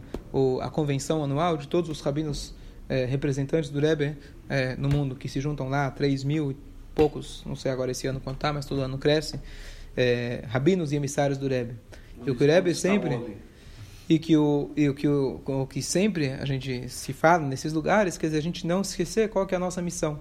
a 0.60 0.70
convenção 0.70 1.24
anual 1.24 1.56
de 1.56 1.66
todos 1.66 1.90
os 1.90 2.00
rabinos 2.00 2.54
eh, 2.88 3.06
representantes 3.06 3.70
do 3.70 3.80
Rebbe 3.80 4.16
eh, 4.48 4.76
no 4.76 4.88
mundo, 4.88 5.16
que 5.16 5.28
se 5.28 5.40
juntam 5.40 5.68
lá, 5.68 5.90
3 5.90 6.24
mil 6.24 6.52
e 6.52 6.56
poucos, 6.98 7.44
não 7.46 7.54
sei 7.54 7.70
agora 7.70 7.92
esse 7.92 8.08
ano 8.08 8.18
quanto 8.18 8.38
tá, 8.38 8.52
mas 8.52 8.66
todo 8.66 8.80
ano 8.80 8.98
cresce, 8.98 9.40
eh, 9.96 10.42
rabinos 10.48 10.90
e 10.90 10.96
emissários 10.96 11.38
do 11.38 11.46
Rebbe. 11.46 11.76
E 12.26 12.28
o 12.32 12.34
que 12.34 12.42
o 12.42 12.46
Rebbe 12.48 12.74
sempre 12.74 13.36
e 14.08 14.18
que 14.18 14.36
o 14.36 14.72
e 14.76 14.88
o 14.88 14.94
que 14.94 15.06
o, 15.06 15.40
o 15.46 15.66
que 15.68 15.80
sempre 15.80 16.32
a 16.32 16.44
gente 16.44 16.88
se 16.88 17.12
fala 17.12 17.46
nesses 17.46 17.72
lugares, 17.72 18.18
quer 18.18 18.26
dizer, 18.26 18.38
a 18.38 18.42
gente 18.42 18.66
não 18.66 18.80
esquecer 18.80 19.28
qual 19.28 19.46
que 19.46 19.54
é 19.54 19.56
a 19.56 19.60
nossa 19.60 19.80
missão. 19.80 20.18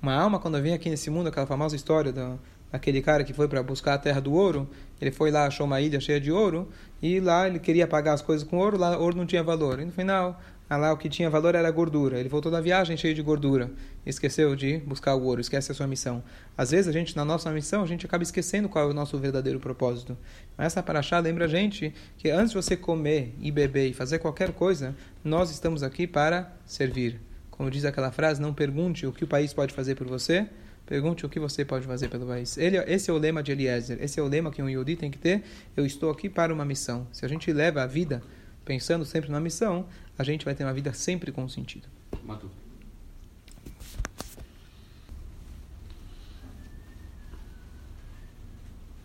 Uma 0.00 0.14
alma 0.14 0.38
quando 0.38 0.60
vem 0.62 0.72
aqui 0.72 0.88
nesse 0.88 1.10
mundo, 1.10 1.28
aquela 1.28 1.46
famosa 1.46 1.76
história 1.76 2.10
da 2.10 2.38
daquele 2.72 3.00
cara 3.00 3.22
que 3.22 3.32
foi 3.32 3.46
para 3.46 3.62
buscar 3.62 3.94
a 3.94 3.98
terra 3.98 4.20
do 4.20 4.32
ouro, 4.32 4.68
ele 5.00 5.12
foi 5.12 5.30
lá, 5.30 5.46
achou 5.46 5.66
uma 5.66 5.80
ilha 5.80 6.00
cheia 6.00 6.20
de 6.20 6.32
ouro 6.32 6.68
e 7.00 7.20
lá 7.20 7.46
ele 7.46 7.58
queria 7.58 7.86
pagar 7.86 8.14
as 8.14 8.22
coisas 8.22 8.46
com 8.46 8.56
ouro, 8.56 8.76
lá 8.76 8.98
ouro 8.98 9.16
não 9.16 9.26
tinha 9.26 9.42
valor. 9.42 9.80
E 9.80 9.84
no 9.84 9.92
final, 9.92 10.40
ah, 10.68 10.76
lá 10.76 10.92
o 10.92 10.96
que 10.96 11.08
tinha 11.08 11.30
valor 11.30 11.54
era 11.54 11.70
gordura. 11.70 12.18
Ele 12.18 12.28
voltou 12.28 12.50
da 12.50 12.60
viagem 12.60 12.96
cheio 12.96 13.14
de 13.14 13.22
gordura. 13.22 13.70
Esqueceu 14.04 14.56
de 14.56 14.78
buscar 14.78 15.14
o 15.14 15.22
ouro, 15.22 15.40
esquece 15.40 15.70
a 15.70 15.74
sua 15.74 15.86
missão. 15.86 16.24
Às 16.58 16.72
vezes 16.72 16.88
a 16.88 16.92
gente 16.92 17.16
na 17.16 17.24
nossa 17.24 17.50
missão, 17.52 17.84
a 17.84 17.86
gente 17.86 18.04
acaba 18.04 18.24
esquecendo 18.24 18.68
qual 18.68 18.88
é 18.88 18.90
o 18.90 18.94
nosso 18.94 19.16
verdadeiro 19.16 19.60
propósito. 19.60 20.18
Mas 20.56 20.68
essa 20.68 20.82
paraxá 20.82 21.20
lembra 21.20 21.44
a 21.44 21.48
gente 21.48 21.94
que 22.18 22.30
antes 22.30 22.50
de 22.50 22.56
você 22.56 22.76
comer 22.76 23.32
e 23.40 23.52
beber 23.52 23.90
e 23.90 23.94
fazer 23.94 24.18
qualquer 24.18 24.52
coisa, 24.52 24.94
nós 25.22 25.50
estamos 25.50 25.84
aqui 25.84 26.04
para 26.04 26.52
servir. 26.64 27.20
Como 27.48 27.70
diz 27.70 27.84
aquela 27.84 28.10
frase, 28.10 28.42
não 28.42 28.52
pergunte 28.52 29.06
o 29.06 29.12
que 29.12 29.22
o 29.22 29.26
país 29.26 29.54
pode 29.54 29.72
fazer 29.72 29.94
por 29.94 30.06
você, 30.08 30.48
pergunte 30.84 31.24
o 31.24 31.28
que 31.28 31.38
você 31.38 31.64
pode 31.64 31.86
fazer 31.86 32.08
pelo 32.08 32.26
país. 32.26 32.58
Ele, 32.58 32.76
esse 32.92 33.08
é 33.08 33.12
o 33.12 33.18
lema 33.18 33.40
de 33.40 33.52
Eliezer, 33.52 33.98
esse 34.00 34.18
é 34.18 34.22
o 34.22 34.26
lema 34.26 34.50
que 34.50 34.60
um 34.60 34.68
Yodi 34.68 34.96
tem 34.96 35.10
que 35.10 35.18
ter. 35.18 35.42
Eu 35.76 35.86
estou 35.86 36.10
aqui 36.10 36.28
para 36.28 36.52
uma 36.52 36.64
missão. 36.64 37.06
Se 37.12 37.24
a 37.24 37.28
gente 37.28 37.52
leva 37.52 37.82
a 37.82 37.86
vida 37.86 38.22
pensando 38.66 39.04
sempre 39.06 39.30
na 39.30 39.40
missão, 39.40 39.86
a 40.18 40.24
gente 40.24 40.44
vai 40.44 40.54
ter 40.54 40.64
uma 40.64 40.74
vida 40.74 40.92
sempre 40.92 41.32
com 41.32 41.48
sentido. 41.48 41.88
Matu. 42.24 42.50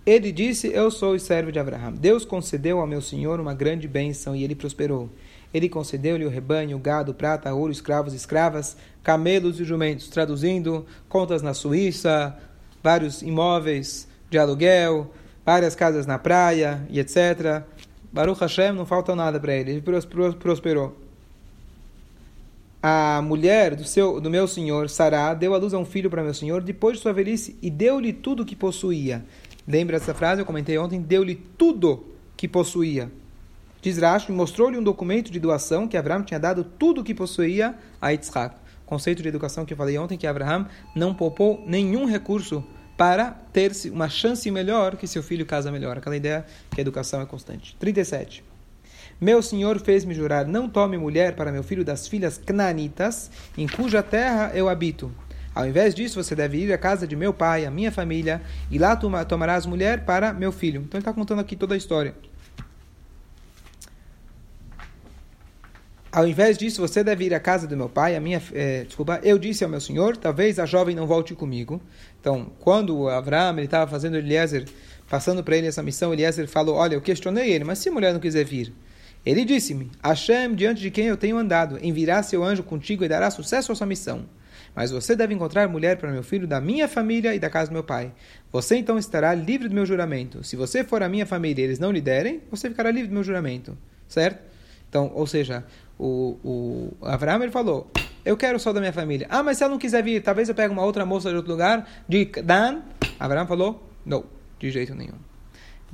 Ele 0.03 0.31
disse: 0.31 0.67
Eu 0.67 0.89
sou 0.89 1.13
o 1.13 1.19
servo 1.19 1.51
de 1.51 1.59
Abraão. 1.59 1.93
Deus 1.93 2.25
concedeu 2.25 2.79
ao 2.79 2.87
meu 2.87 3.01
senhor 3.01 3.39
uma 3.39 3.53
grande 3.53 3.87
bênção 3.87 4.35
e 4.35 4.43
ele 4.43 4.55
prosperou. 4.55 5.09
Ele 5.53 5.69
concedeu-lhe 5.69 6.25
o 6.25 6.29
rebanho, 6.29 6.77
o 6.77 6.79
gado, 6.79 7.13
prata, 7.13 7.53
ouro, 7.53 7.71
escravos, 7.71 8.13
escravas, 8.13 8.75
camelos 9.03 9.59
e 9.59 9.63
jumentos. 9.63 10.07
Traduzindo, 10.07 10.87
contas 11.07 11.41
na 11.43 11.53
Suíça, 11.53 12.35
vários 12.81 13.21
imóveis 13.21 14.07
de 14.29 14.39
aluguel, 14.39 15.13
várias 15.45 15.75
casas 15.75 16.07
na 16.07 16.17
praia 16.17 16.81
e 16.89 16.99
etc. 16.99 17.63
Baruch 18.11 18.39
Hashem, 18.41 18.73
não 18.73 18.85
falta 18.85 19.15
nada 19.15 19.39
para 19.39 19.53
ele. 19.55 19.71
Ele 19.71 19.81
pros- 19.81 20.05
pros- 20.05 20.35
prosperou. 20.35 20.97
a 22.83 23.21
mulher 23.23 23.75
do, 23.75 23.83
seu, 23.83 24.19
do 24.19 24.29
meu 24.29 24.47
senhor, 24.47 24.89
Sará, 24.89 25.33
deu 25.35 25.53
à 25.53 25.57
luz 25.57 25.73
a 25.73 25.77
um 25.77 25.85
filho 25.85 26.09
para 26.09 26.23
meu 26.23 26.33
senhor 26.33 26.63
depois 26.63 26.97
de 26.97 27.03
sua 27.03 27.13
velhice 27.13 27.55
e 27.61 27.69
deu-lhe 27.69 28.11
tudo 28.11 28.41
o 28.41 28.45
que 28.45 28.55
possuía. 28.55 29.23
Lembra 29.67 29.99
dessa 29.99 30.13
frase? 30.15 30.41
Eu 30.41 30.45
comentei 30.45 30.77
ontem. 30.77 30.99
Deu-lhe 30.99 31.35
tudo 31.35 32.03
que 32.35 32.47
possuía. 32.47 33.11
Diz 33.83 33.97
Rashi, 33.99 34.31
mostrou-lhe 34.31 34.77
um 34.77 34.83
documento 34.83 35.31
de 35.31 35.39
doação 35.39 35.87
que 35.87 35.95
Abraão 35.95 36.23
tinha 36.23 36.39
dado 36.39 36.63
tudo 36.63 37.01
o 37.01 37.03
que 37.03 37.13
possuía 37.13 37.75
a 38.01 38.09
Yitzhak. 38.09 38.55
Conceito 38.85 39.21
de 39.23 39.29
educação 39.29 39.63
que 39.63 39.73
eu 39.73 39.77
falei 39.77 39.97
ontem, 39.97 40.17
que 40.17 40.27
Abraão 40.27 40.67
não 40.95 41.13
poupou 41.13 41.63
nenhum 41.65 42.05
recurso 42.05 42.63
para 43.01 43.31
ter 43.51 43.71
uma 43.91 44.07
chance 44.07 44.51
melhor 44.51 44.95
que 44.95 45.07
seu 45.07 45.23
filho 45.23 45.43
casa 45.43 45.71
melhor. 45.71 45.97
Aquela 45.97 46.15
ideia 46.15 46.45
que 46.69 46.79
a 46.79 46.83
educação 46.83 47.19
é 47.19 47.25
constante. 47.25 47.75
37. 47.79 48.43
Meu 49.19 49.41
senhor 49.41 49.79
fez-me 49.79 50.13
jurar: 50.13 50.45
não 50.45 50.69
tome 50.69 50.99
mulher 50.99 51.35
para 51.35 51.51
meu 51.51 51.63
filho 51.63 51.83
das 51.83 52.07
filhas 52.07 52.37
cnanitas, 52.37 53.31
em 53.57 53.67
cuja 53.67 54.03
terra 54.03 54.51
eu 54.53 54.69
habito. 54.69 55.11
Ao 55.55 55.67
invés 55.67 55.95
disso, 55.95 56.23
você 56.23 56.35
deve 56.35 56.59
ir 56.59 56.71
à 56.71 56.77
casa 56.77 57.07
de 57.07 57.15
meu 57.15 57.33
pai, 57.33 57.65
a 57.65 57.71
minha 57.71 57.91
família, 57.91 58.39
e 58.69 58.77
lá 58.77 58.95
tomarás 58.95 59.65
mulher 59.65 60.05
para 60.05 60.31
meu 60.31 60.51
filho. 60.51 60.81
Então 60.81 60.99
ele 60.99 61.01
está 61.01 61.11
contando 61.11 61.39
aqui 61.39 61.55
toda 61.55 61.73
a 61.73 61.77
história. 61.77 62.13
Ao 66.11 66.27
invés 66.27 66.57
disso, 66.57 66.81
você 66.81 67.03
deve 67.05 67.23
ir 67.23 67.33
à 67.33 67.39
casa 67.39 67.65
do 67.65 67.77
meu 67.77 67.87
pai, 67.87 68.17
a 68.17 68.19
minha, 68.19 68.41
é, 68.53 68.83
desculpa, 68.83 69.21
eu 69.23 69.39
disse 69.39 69.63
ao 69.63 69.69
meu 69.69 69.79
senhor, 69.79 70.17
talvez 70.17 70.59
a 70.59 70.65
jovem 70.65 70.93
não 70.93 71.07
volte 71.07 71.33
comigo. 71.33 71.81
Então, 72.19 72.51
quando 72.59 73.07
Abraão 73.07 73.57
estava 73.59 73.89
fazendo 73.89 74.17
Eliezer, 74.17 74.65
passando 75.09 75.41
para 75.41 75.55
ele 75.55 75.67
essa 75.67 75.81
missão, 75.81 76.13
Eliezer 76.13 76.49
falou, 76.49 76.75
olha, 76.75 76.95
eu 76.95 77.01
questionei 77.01 77.51
ele, 77.53 77.63
mas 77.63 77.79
se 77.79 77.87
a 77.87 77.91
mulher 77.93 78.11
não 78.11 78.19
quiser 78.19 78.43
vir? 78.43 78.73
Ele 79.25 79.45
disse-me: 79.45 79.89
Hashem, 80.03 80.53
diante 80.55 80.81
de 80.81 80.91
quem 80.91 81.05
eu 81.05 81.15
tenho 81.15 81.37
andado, 81.37 81.79
enviará 81.81 82.21
seu 82.23 82.43
anjo 82.43 82.63
contigo 82.63 83.05
e 83.05 83.07
dará 83.07 83.29
sucesso 83.29 83.71
à 83.71 83.75
sua 83.75 83.87
missão. 83.87 84.25
Mas 84.75 84.91
você 84.91 85.15
deve 85.15 85.33
encontrar 85.33 85.67
mulher 85.67 85.97
para 85.97 86.11
meu 86.11 86.23
filho 86.23 86.47
da 86.47 86.59
minha 86.59 86.87
família 86.87 87.35
e 87.35 87.39
da 87.39 87.49
casa 87.49 87.69
do 87.69 87.73
meu 87.73 87.83
pai. 87.83 88.11
Você 88.51 88.77
então 88.77 88.97
estará 88.97 89.33
livre 89.33 89.69
do 89.69 89.75
meu 89.75 89.85
juramento. 89.85 90.43
Se 90.43 90.55
você 90.55 90.83
for 90.83 91.03
a 91.03 91.09
minha 91.09 91.25
família 91.25 91.61
e 91.61 91.65
eles 91.65 91.79
não 91.79 91.91
lhe 91.91 92.01
derem, 92.01 92.41
você 92.49 92.69
ficará 92.69 92.89
livre 92.89 93.09
do 93.09 93.13
meu 93.13 93.23
juramento. 93.23 93.77
Certo? 94.07 94.50
Então, 94.91 95.09
ou 95.15 95.25
seja, 95.25 95.63
o, 95.97 96.37
o 96.43 97.05
Abraão 97.05 97.41
ele 97.41 97.51
falou: 97.51 97.89
Eu 98.25 98.35
quero 98.35 98.59
só 98.59 98.73
da 98.73 98.81
minha 98.81 98.91
família. 98.91 99.25
Ah, 99.29 99.41
mas 99.41 99.57
se 99.57 99.63
ela 99.63 99.71
não 99.71 99.79
quiser 99.79 100.03
vir, 100.03 100.21
talvez 100.21 100.49
eu 100.49 100.53
pegue 100.53 100.73
uma 100.73 100.83
outra 100.83 101.05
moça 101.05 101.29
de 101.29 101.35
outro 101.37 101.49
lugar, 101.49 101.89
de 102.09 102.25
Dan. 102.25 102.81
Abraão 103.17 103.47
falou: 103.47 103.81
Não, 104.05 104.25
de 104.59 104.69
jeito 104.69 104.93
nenhum. 104.93 105.15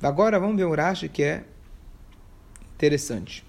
Agora 0.02 0.40
vamos 0.40 0.58
ver 0.58 0.66
um 0.66 0.74
Rashi 0.74 1.08
que 1.08 1.22
é 1.22 1.44
Interessante. 2.78 3.44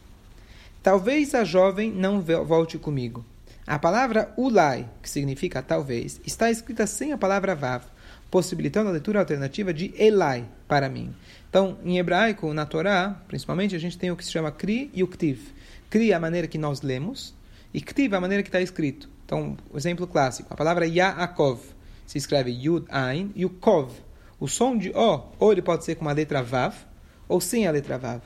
Talvez 0.82 1.34
a 1.34 1.44
jovem 1.44 1.92
não 1.92 2.22
volte 2.22 2.78
comigo. 2.78 3.22
A 3.66 3.78
palavra 3.78 4.32
ulai, 4.38 4.88
que 5.02 5.10
significa 5.10 5.60
talvez, 5.60 6.18
está 6.24 6.50
escrita 6.50 6.86
sem 6.86 7.12
a 7.12 7.18
palavra 7.18 7.54
vav, 7.54 7.84
possibilitando 8.30 8.88
a 8.88 8.92
leitura 8.92 9.20
alternativa 9.20 9.74
de 9.74 9.92
elai, 10.02 10.48
para 10.66 10.88
mim. 10.88 11.14
Então, 11.48 11.78
em 11.84 11.98
hebraico, 11.98 12.52
na 12.52 12.66
Torá, 12.66 13.20
principalmente, 13.26 13.74
a 13.74 13.78
gente 13.78 13.96
tem 13.96 14.10
o 14.10 14.16
que 14.16 14.24
se 14.24 14.30
chama 14.30 14.50
kri 14.50 14.90
e 14.92 15.02
o 15.02 15.08
ktiv. 15.08 15.48
Kri 15.88 16.12
é 16.12 16.14
a 16.14 16.20
maneira 16.20 16.46
que 16.46 16.58
nós 16.58 16.82
lemos, 16.82 17.34
e 17.72 17.80
ktiv 17.80 18.12
é 18.12 18.16
a 18.16 18.20
maneira 18.20 18.42
que 18.42 18.48
está 18.48 18.60
escrito. 18.60 19.08
Então, 19.24 19.56
o 19.70 19.76
exemplo 19.76 20.06
clássico, 20.06 20.52
a 20.52 20.56
palavra 20.56 20.86
Yaakov 20.86 21.60
se 22.06 22.18
escreve 22.18 22.50
Yud 22.50 22.86
Ain 22.88 23.32
e 23.34 23.44
o 23.44 23.50
Kov. 23.50 23.92
O 24.40 24.46
som 24.46 24.76
de 24.76 24.90
O, 24.90 25.22
ou 25.38 25.52
ele 25.52 25.62
pode 25.62 25.84
ser 25.84 25.96
com 25.96 26.08
a 26.08 26.12
letra 26.12 26.42
Vav, 26.42 26.74
ou 27.26 27.40
sem 27.40 27.66
a 27.66 27.70
letra 27.70 27.98
Vav 27.98 28.22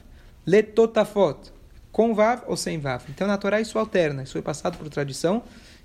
letotafot, 0.46 1.52
com 1.90 2.14
vav 2.14 2.42
ou 2.46 2.56
sem 2.56 2.78
vav. 2.78 3.04
Então 3.08 3.26
na 3.26 3.38
Torá 3.38 3.60
isso 3.60 3.78
alterna, 3.78 4.22
isso 4.22 4.32
foi 4.32 4.42
passado 4.42 4.76
por 4.76 4.88
tradição. 4.88 5.42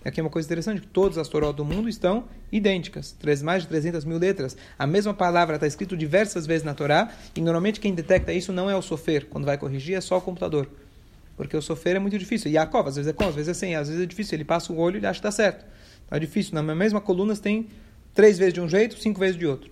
E 0.08 0.10
aqui 0.10 0.22
é 0.22 0.24
uma 0.24 0.30
coisa 0.30 0.48
interessante, 0.48 0.88
todas 0.94 1.18
as 1.18 1.28
Torá 1.28 1.52
do 1.52 1.66
mundo 1.66 1.90
estão 1.90 2.24
idênticas, 2.50 3.14
mais 3.44 3.64
de 3.64 3.68
300 3.68 4.06
mil 4.06 4.17
letras. 4.17 4.56
A 4.80 4.88
mesma 4.88 5.13
palavra 5.13 5.56
está 5.56 5.67
escrito 5.67 5.98
diversas 5.98 6.48
vezes 6.48 6.63
na 6.63 6.74
Torá, 6.74 7.12
e 7.36 7.41
normalmente 7.41 7.78
quem 7.78 7.93
detecta 7.93 8.32
isso 8.32 8.54
não 8.54 8.70
é 8.70 8.76
o 8.78 8.82
sofer, 8.82 9.26
quando 9.26 9.43
vai 9.43 9.58
corrigir 9.58 9.98
é 9.98 10.00
só 10.00 10.17
o 10.17 10.22
computador. 10.22 10.70
Porque 11.36 11.58
o 11.58 11.62
sofer 11.62 11.98
é 11.98 12.00
muito 12.00 12.17
difícil. 12.17 12.50
Yaakov, 12.50 12.88
às 12.88 12.96
vezes 12.96 13.10
é 13.10 13.13
com, 13.13 13.28
às 13.28 13.36
vezes 13.36 13.50
é 13.50 13.54
sem, 13.54 13.76
às 13.76 13.89
vezes 13.89 14.02
é 14.02 14.06
difícil. 14.06 14.38
Ele 14.38 14.46
passa 14.46 14.72
o 14.72 14.78
olho 14.78 14.96
e 14.96 15.00
ele 15.00 15.08
acha 15.08 15.20
que 15.20 15.28
está 15.28 15.43
certo. 15.43 15.65
Então 16.06 16.15
é 16.15 16.20
difícil. 16.22 16.56
Na 16.56 16.63
mesma 16.74 17.02
coluna 17.02 17.36
tem 17.36 17.67
três 18.13 18.38
vezes 18.38 18.54
de 18.54 18.62
um 18.62 18.70
jeito, 18.70 18.98
cinco 18.98 19.20
vezes 19.20 19.36
de 19.36 19.46
outro. 19.46 19.70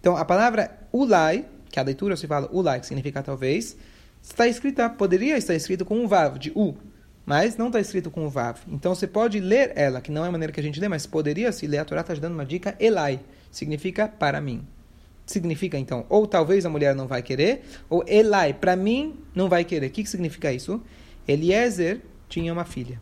Então 0.00 0.16
a 0.16 0.24
palavra 0.24 0.78
ulai, 0.94 1.44
que 1.70 1.78
a 1.78 1.82
leitura 1.82 2.16
se 2.16 2.26
fala 2.26 2.48
ulai, 2.50 2.80
que 2.80 2.86
significa 2.86 3.22
talvez, 3.22 3.76
está 4.22 4.48
escrita, 4.48 4.88
poderia 4.88 5.36
estar 5.36 5.54
escrito 5.54 5.84
com 5.84 5.98
um 5.98 6.08
vav, 6.08 6.38
de 6.38 6.50
u, 6.56 6.74
mas 7.24 7.56
não 7.56 7.68
está 7.68 7.80
escrito 7.80 8.10
com 8.10 8.26
o 8.26 8.30
vav. 8.30 8.58
Então 8.68 8.94
você 8.94 9.06
pode 9.06 9.40
ler 9.40 9.72
ela, 9.74 10.00
que 10.00 10.10
não 10.10 10.24
é 10.24 10.28
a 10.28 10.32
maneira 10.32 10.52
que 10.52 10.60
a 10.60 10.62
gente 10.62 10.80
lê, 10.80 10.88
mas 10.88 11.06
poderia 11.06 11.50
se 11.52 11.66
ler. 11.66 11.78
A 11.78 11.84
Torá 11.84 12.00
está 12.00 12.14
dando 12.14 12.34
uma 12.34 12.44
dica, 12.44 12.76
elai, 12.78 13.20
significa 13.50 14.08
para 14.08 14.40
mim. 14.40 14.66
Significa 15.26 15.78
então, 15.78 16.04
ou 16.10 16.26
talvez 16.26 16.66
a 16.66 16.68
mulher 16.68 16.94
não 16.94 17.06
vai 17.06 17.22
querer, 17.22 17.62
ou 17.88 18.04
elai, 18.06 18.52
para 18.52 18.76
mim, 18.76 19.18
não 19.34 19.48
vai 19.48 19.64
querer. 19.64 19.86
O 19.86 19.90
que, 19.90 20.02
que 20.02 20.10
significa 20.10 20.52
isso? 20.52 20.82
Eliezer 21.26 22.02
tinha 22.28 22.52
uma 22.52 22.66
filha 22.66 23.00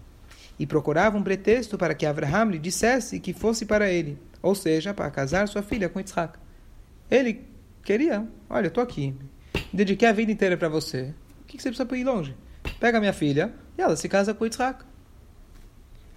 e 0.58 0.66
procurava 0.66 1.16
um 1.18 1.22
pretexto 1.22 1.76
para 1.76 1.94
que 1.94 2.06
Abraham 2.06 2.50
lhe 2.50 2.58
dissesse 2.58 3.18
que 3.18 3.32
fosse 3.32 3.66
para 3.66 3.90
ele, 3.90 4.16
ou 4.40 4.54
seja, 4.54 4.94
para 4.94 5.10
casar 5.10 5.48
sua 5.48 5.62
filha 5.62 5.88
com 5.88 5.98
Isaac. 5.98 6.38
Ele 7.10 7.44
queria, 7.82 8.26
olha, 8.48 8.68
estou 8.68 8.82
aqui, 8.82 9.14
dediquei 9.72 10.08
a 10.08 10.12
vida 10.12 10.30
inteira 10.30 10.56
para 10.56 10.68
você. 10.68 11.12
O 11.40 11.44
que, 11.46 11.60
você 11.60 11.70
precisa 11.70 11.96
ir 11.96 12.04
longe? 12.04 12.36
Pega 12.82 12.98
minha 12.98 13.12
filha 13.12 13.54
e 13.78 13.80
ela 13.80 13.94
se 13.94 14.08
casa 14.08 14.34
com 14.34 14.44
Yitzhak. 14.44 14.84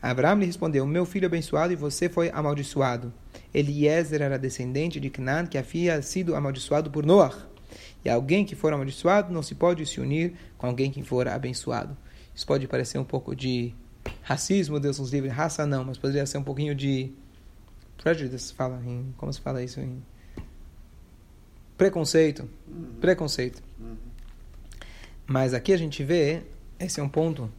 Abraão 0.01 0.39
lhe 0.39 0.47
respondeu: 0.47 0.84
Meu 0.88 1.06
filho 1.06 1.28
abençoado 1.28 1.71
e 1.71 1.75
você 1.75 2.10
foi 2.10 2.32
amaldiçoado. 2.32 3.13
Eliezer 3.54 4.19
era 4.23 4.39
descendente 4.39 4.99
de 4.99 5.12
Canaã, 5.12 5.45
que 5.45 5.60
havia 5.60 6.01
sido 6.01 6.36
amaldiçoado 6.36 6.89
por 6.89 7.06
Noah. 7.06 7.47
E 8.04 8.10
alguém 8.10 8.43
que 8.43 8.56
for 8.56 8.73
amaldiçoado 8.73 9.32
não 9.32 9.43
se 9.43 9.54
pode 9.54 9.86
se 9.86 10.01
unir 10.01 10.34
com 10.58 10.65
alguém 10.65 10.89
que 10.89 11.04
for 11.04 11.28
abençoado. 11.28 11.95
Isso 12.34 12.47
pode 12.47 12.67
parecer 12.67 12.97
um 12.97 13.06
pouco 13.06 13.36
de 13.36 13.71
racismo, 14.23 14.80
Deus 14.80 14.97
nos 14.97 15.13
livre, 15.13 15.30
raça 15.30 15.67
não, 15.67 15.84
mas 15.84 15.99
poderia 15.99 16.25
ser 16.25 16.39
um 16.39 16.43
pouquinho 16.43 16.73
de 16.73 17.13
prejudice, 18.01 18.51
fala 18.56 18.82
em, 18.84 19.13
como 19.17 19.32
se 19.32 19.39
fala 19.39 19.62
isso 19.62 19.80
em 19.80 20.01
Preconceito. 21.78 22.49
Preconceito. 22.99 23.62
Uhum. 23.80 23.97
Mas 25.28 25.54
aqui 25.54 25.73
a 25.73 25.78
gente 25.78 26.04
vê, 26.04 26.43
esse 26.79 26.99
é 26.99 27.03
um 27.03 27.09
ponto 27.09 27.51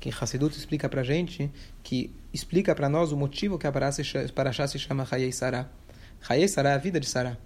que 0.00 0.10
Hassidut 0.10 0.56
explica 0.56 0.88
para 0.88 1.02
gente, 1.02 1.50
que 1.82 2.14
explica 2.32 2.74
para 2.74 2.88
nós 2.88 3.12
o 3.12 3.16
motivo 3.16 3.58
que 3.58 3.66
a 3.66 3.72
Parashá 3.72 4.66
se 4.66 4.78
chama 4.78 5.06
Hayei 5.10 5.32
Sarah. 5.32 5.68
Hayei 6.28 6.48
Sarah 6.48 6.70
é 6.70 6.74
a 6.74 6.78
vida 6.78 7.00
de 7.00 7.06
Sarah. 7.06 7.38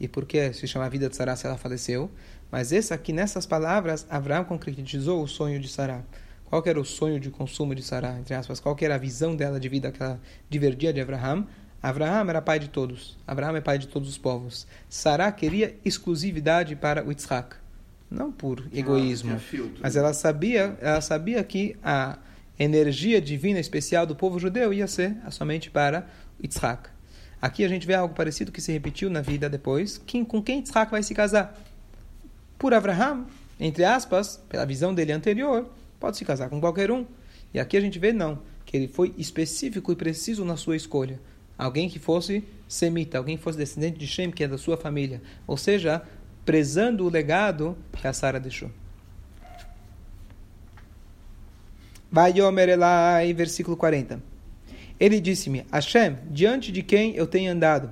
E 0.00 0.08
por 0.08 0.24
que 0.24 0.52
se 0.52 0.66
chama 0.66 0.86
a 0.86 0.88
vida 0.88 1.08
de 1.08 1.16
Sarah 1.16 1.36
se 1.36 1.46
ela 1.46 1.58
faleceu? 1.58 2.10
Mas 2.50 2.72
esse 2.72 2.92
aqui, 2.94 3.12
nessas 3.12 3.46
palavras, 3.46 4.06
Abraão 4.08 4.44
concretizou 4.44 5.22
o 5.22 5.28
sonho 5.28 5.60
de 5.60 5.68
Sarah. 5.68 6.02
Qual 6.44 6.62
era 6.66 6.80
o 6.80 6.84
sonho 6.84 7.18
de 7.18 7.30
consumo 7.30 7.74
de 7.74 7.82
Sarah, 7.82 8.18
entre 8.18 8.34
aspas? 8.34 8.60
Qual 8.60 8.76
era 8.80 8.94
a 8.94 8.98
visão 8.98 9.34
dela 9.34 9.58
de 9.58 9.68
vida, 9.68 9.88
aquela 9.88 10.20
diverdia 10.50 10.92
de 10.92 11.00
Abraham? 11.00 11.46
Abraão 11.82 12.28
era 12.28 12.42
pai 12.42 12.58
de 12.58 12.68
todos. 12.68 13.18
Abraão 13.26 13.56
é 13.56 13.60
pai 13.60 13.78
de 13.78 13.88
todos 13.88 14.08
os 14.08 14.18
povos. 14.18 14.66
Sará 14.88 15.32
queria 15.32 15.76
exclusividade 15.84 16.76
para 16.76 17.04
o 17.04 17.10
Yitzhak. 17.10 17.61
Não 18.12 18.30
por 18.30 18.62
egoísmo, 18.72 19.40
mas 19.80 19.96
ela 19.96 20.12
sabia, 20.12 20.76
ela 20.80 21.00
sabia 21.00 21.42
que 21.42 21.76
a 21.82 22.18
energia 22.58 23.20
divina 23.22 23.58
especial 23.58 24.06
do 24.06 24.14
povo 24.14 24.38
judeu 24.38 24.72
ia 24.72 24.86
ser 24.86 25.16
somente 25.30 25.70
para 25.70 26.06
Yitzhak. 26.42 26.90
Aqui 27.40 27.64
a 27.64 27.68
gente 27.68 27.86
vê 27.86 27.94
algo 27.94 28.14
parecido 28.14 28.52
que 28.52 28.60
se 28.60 28.70
repetiu 28.70 29.08
na 29.08 29.22
vida 29.22 29.48
depois. 29.48 29.96
Quem, 30.06 30.24
com 30.24 30.42
quem 30.42 30.58
Yitzhak 30.58 30.90
vai 30.90 31.02
se 31.02 31.14
casar? 31.14 31.58
Por 32.58 32.74
Abraham, 32.74 33.24
entre 33.58 33.82
aspas, 33.82 34.36
pela 34.48 34.66
visão 34.66 34.94
dele 34.94 35.12
anterior, 35.12 35.68
pode 35.98 36.18
se 36.18 36.24
casar 36.24 36.50
com 36.50 36.60
qualquer 36.60 36.90
um. 36.90 37.06
E 37.54 37.58
aqui 37.58 37.78
a 37.78 37.80
gente 37.80 37.98
vê 37.98 38.12
não, 38.12 38.40
que 38.66 38.76
ele 38.76 38.88
foi 38.88 39.14
específico 39.16 39.90
e 39.90 39.96
preciso 39.96 40.44
na 40.44 40.56
sua 40.56 40.76
escolha 40.76 41.18
alguém 41.62 41.88
que 41.88 41.98
fosse 41.98 42.44
semita, 42.66 43.18
alguém 43.18 43.36
que 43.36 43.42
fosse 43.42 43.58
descendente 43.58 43.98
de 43.98 44.06
Shem, 44.06 44.30
que 44.30 44.42
é 44.42 44.48
da 44.48 44.58
sua 44.58 44.76
família. 44.76 45.22
Ou 45.46 45.56
seja, 45.56 46.02
prezando 46.44 47.04
o 47.04 47.08
legado 47.08 47.76
que 47.92 48.06
a 48.06 48.12
Sara 48.12 48.40
deixou. 48.40 48.70
Vai 52.10 52.32
Yomer 52.32 52.78
versículo 53.34 53.76
40. 53.76 54.22
Ele 55.00 55.20
disse-me, 55.20 55.66
Hashem, 55.72 56.18
diante 56.30 56.70
de 56.70 56.82
quem 56.82 57.14
eu 57.16 57.26
tenho 57.26 57.50
andado? 57.50 57.90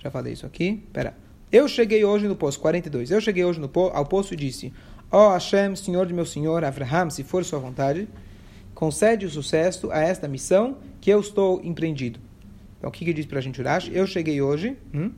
Já 0.00 0.10
falei 0.10 0.32
isso 0.32 0.46
aqui. 0.46 0.82
Pera. 0.92 1.14
Eu 1.50 1.68
cheguei 1.68 2.04
hoje 2.04 2.26
no 2.26 2.36
poço, 2.36 2.58
42. 2.60 3.10
Eu 3.10 3.20
cheguei 3.20 3.44
hoje 3.44 3.60
no 3.60 3.68
po, 3.68 3.90
ao 3.94 4.04
poço 4.04 4.34
e 4.34 4.36
disse: 4.36 4.72
Ó 5.10 5.28
oh 5.28 5.32
Hashem, 5.32 5.76
Senhor 5.76 6.06
de 6.06 6.14
meu 6.14 6.26
Senhor, 6.26 6.64
Abraham, 6.64 7.10
se 7.10 7.22
for 7.22 7.44
sua 7.44 7.58
vontade, 7.58 8.08
concede 8.74 9.26
o 9.26 9.30
sucesso 9.30 9.90
a 9.90 10.00
esta 10.00 10.28
missão 10.28 10.78
que 11.00 11.10
eu 11.10 11.20
estou 11.20 11.60
empreendido. 11.64 12.20
Então, 12.78 12.90
o 12.90 12.92
que, 12.92 13.04
que 13.04 13.12
diz 13.12 13.26
para 13.26 13.38
a 13.38 13.42
gente 13.42 13.60
Urash? 13.60 13.90
Eu 13.92 14.06
cheguei 14.06 14.40
hoje. 14.40 14.76
Hum? 14.94 15.10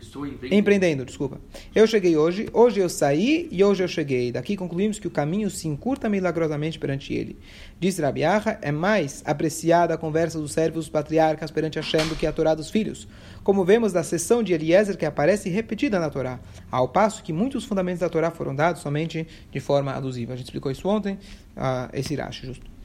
Estou 0.00 0.26
empreendendo. 0.26 0.54
Empreendendo, 0.54 1.04
desculpa. 1.04 1.40
Eu 1.74 1.86
cheguei 1.86 2.16
hoje, 2.16 2.48
hoje 2.52 2.80
eu 2.80 2.88
saí 2.88 3.48
e 3.50 3.62
hoje 3.62 3.82
eu 3.82 3.88
cheguei. 3.88 4.30
Daqui 4.32 4.56
concluímos 4.56 4.98
que 4.98 5.06
o 5.06 5.10
caminho 5.10 5.50
se 5.50 5.66
encurta 5.68 6.08
milagrosamente 6.08 6.78
perante 6.78 7.12
ele. 7.14 7.38
Diz 7.80 7.98
Rabi 7.98 8.24
Acha, 8.24 8.58
é 8.62 8.72
mais 8.72 9.22
apreciada 9.24 9.94
a 9.94 9.98
conversa 9.98 10.38
dos 10.38 10.52
servos 10.52 10.84
dos 10.84 10.88
patriarcas 10.88 11.50
perante 11.50 11.78
Hashem 11.78 12.06
do 12.08 12.16
que 12.16 12.26
a 12.26 12.32
Torá 12.32 12.54
dos 12.54 12.70
filhos. 12.70 13.08
Como 13.42 13.64
vemos 13.64 13.92
da 13.92 14.02
sessão 14.02 14.42
de 14.42 14.52
Eliezer 14.52 14.96
que 14.96 15.06
aparece 15.06 15.48
repetida 15.48 15.98
na 15.98 16.10
Torá, 16.10 16.38
ao 16.70 16.88
passo 16.88 17.22
que 17.22 17.32
muitos 17.32 17.64
fundamentos 17.64 18.00
da 18.00 18.08
Torá 18.08 18.30
foram 18.30 18.54
dados 18.54 18.82
somente 18.82 19.26
de 19.50 19.60
forma 19.60 19.92
alusiva. 19.92 20.34
A 20.34 20.36
gente 20.36 20.46
explicou 20.46 20.70
isso 20.70 20.88
ontem, 20.88 21.14
uh, 21.56 21.88
esse 21.92 22.12
Irache, 22.12 22.46
justo. 22.46 22.77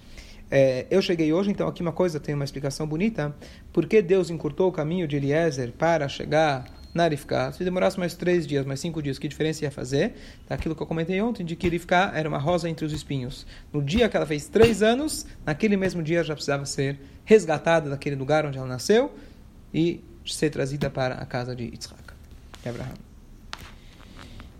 É, 0.56 0.86
eu 0.92 1.02
cheguei 1.02 1.34
hoje, 1.34 1.50
então 1.50 1.68
aqui 1.68 1.82
uma 1.82 1.92
coisa 1.92 2.20
tem 2.20 2.36
uma 2.36 2.44
explicação 2.44 2.86
bonita. 2.86 3.36
Por 3.72 3.88
que 3.88 4.04
Deus 4.04 4.30
encurtou 4.30 4.70
o 4.70 4.72
caminho 4.72 5.08
de 5.08 5.16
Eliezer 5.16 5.72
para 5.72 6.08
chegar 6.08 6.66
na 6.94 7.08
Rivka? 7.08 7.52
Se 7.54 7.64
demorasse 7.64 7.98
mais 7.98 8.14
três 8.14 8.46
dias, 8.46 8.64
mais 8.64 8.80
cinco 8.80 9.02
dias, 9.02 9.18
que 9.18 9.28
diferença 9.28 9.66
ia 9.66 9.72
fazer? 9.72 10.14
Daquilo 10.48 10.76
que 10.76 10.84
eu 10.84 10.86
comentei 10.86 11.20
ontem, 11.20 11.44
de 11.44 11.56
que 11.56 11.68
Rivka 11.68 12.12
era 12.14 12.30
uma 12.30 12.38
rosa 12.38 12.70
entre 12.70 12.86
os 12.86 12.94
espinhos. 12.94 13.48
No 13.74 13.82
dia 13.82 14.08
que 14.08 14.16
ela 14.16 14.28
fez 14.28 14.48
três 14.48 14.84
anos, 14.84 15.26
naquele 15.44 15.76
mesmo 15.76 16.04
dia 16.04 16.24
já 16.24 16.36
precisava 16.36 16.68
ser 16.68 17.00
resgatada 17.26 17.90
daquele 17.90 18.16
lugar 18.16 18.46
onde 18.46 18.60
ela 18.60 18.68
nasceu 18.68 19.12
e 19.74 20.04
ser 20.24 20.52
trazida 20.52 20.88
para 20.88 21.16
a 21.16 21.26
casa 21.26 21.56
de 21.56 21.64
Yitzhak, 21.64 22.14
Abraham. 22.64 23.13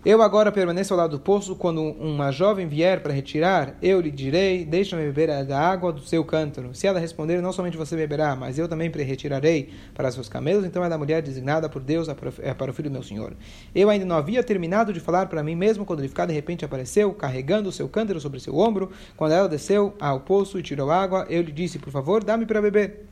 Eu 0.04 0.20
agora 0.20 0.52
permaneço 0.52 0.92
ao 0.92 0.98
lado 0.98 1.12
do 1.12 1.18
poço. 1.18 1.56
Quando 1.56 1.80
uma 1.80 2.30
jovem 2.30 2.66
vier 2.66 3.02
para 3.02 3.10
retirar, 3.10 3.74
eu 3.80 4.02
lhe 4.02 4.10
direi: 4.10 4.62
Deixa-me 4.62 5.02
beber 5.02 5.46
da 5.46 5.58
água 5.58 5.90
do 5.90 6.02
seu 6.02 6.22
cântaro. 6.22 6.74
Se 6.74 6.86
ela 6.86 7.00
responder: 7.00 7.40
Não 7.40 7.54
somente 7.54 7.74
você 7.74 7.96
beberá, 7.96 8.36
mas 8.36 8.58
eu 8.58 8.68
também 8.68 8.90
retirarei 8.90 9.70
para 9.94 10.12
seus 10.12 10.28
camelos, 10.28 10.66
então 10.66 10.84
é 10.84 10.92
a 10.92 10.98
mulher 10.98 11.22
designada 11.22 11.70
por 11.70 11.80
Deus 11.80 12.06
é 12.08 12.52
para 12.52 12.70
o 12.70 12.74
filho 12.74 12.90
do 12.90 12.92
meu 12.92 13.02
senhor. 13.02 13.32
Eu 13.74 13.88
ainda 13.88 14.04
não 14.04 14.16
havia 14.16 14.42
terminado 14.42 14.92
de 14.92 15.00
falar 15.00 15.26
para 15.26 15.42
mim 15.42 15.54
mesmo 15.54 15.86
quando 15.86 16.00
ele 16.00 16.08
ficar 16.08 16.26
de 16.26 16.34
repente 16.34 16.66
apareceu, 16.66 17.14
carregando 17.14 17.70
o 17.70 17.72
seu 17.72 17.88
cântaro 17.88 18.20
sobre 18.20 18.40
seu 18.40 18.58
ombro. 18.58 18.90
Quando 19.16 19.32
ela 19.32 19.48
desceu 19.48 19.94
ao 19.98 20.20
poço 20.20 20.58
e 20.58 20.62
tirou 20.62 20.90
água, 20.90 21.24
eu 21.30 21.40
lhe 21.40 21.50
disse: 21.50 21.78
Por 21.78 21.90
favor, 21.90 22.22
dá-me 22.22 22.44
para 22.44 22.60
beber. 22.60 23.06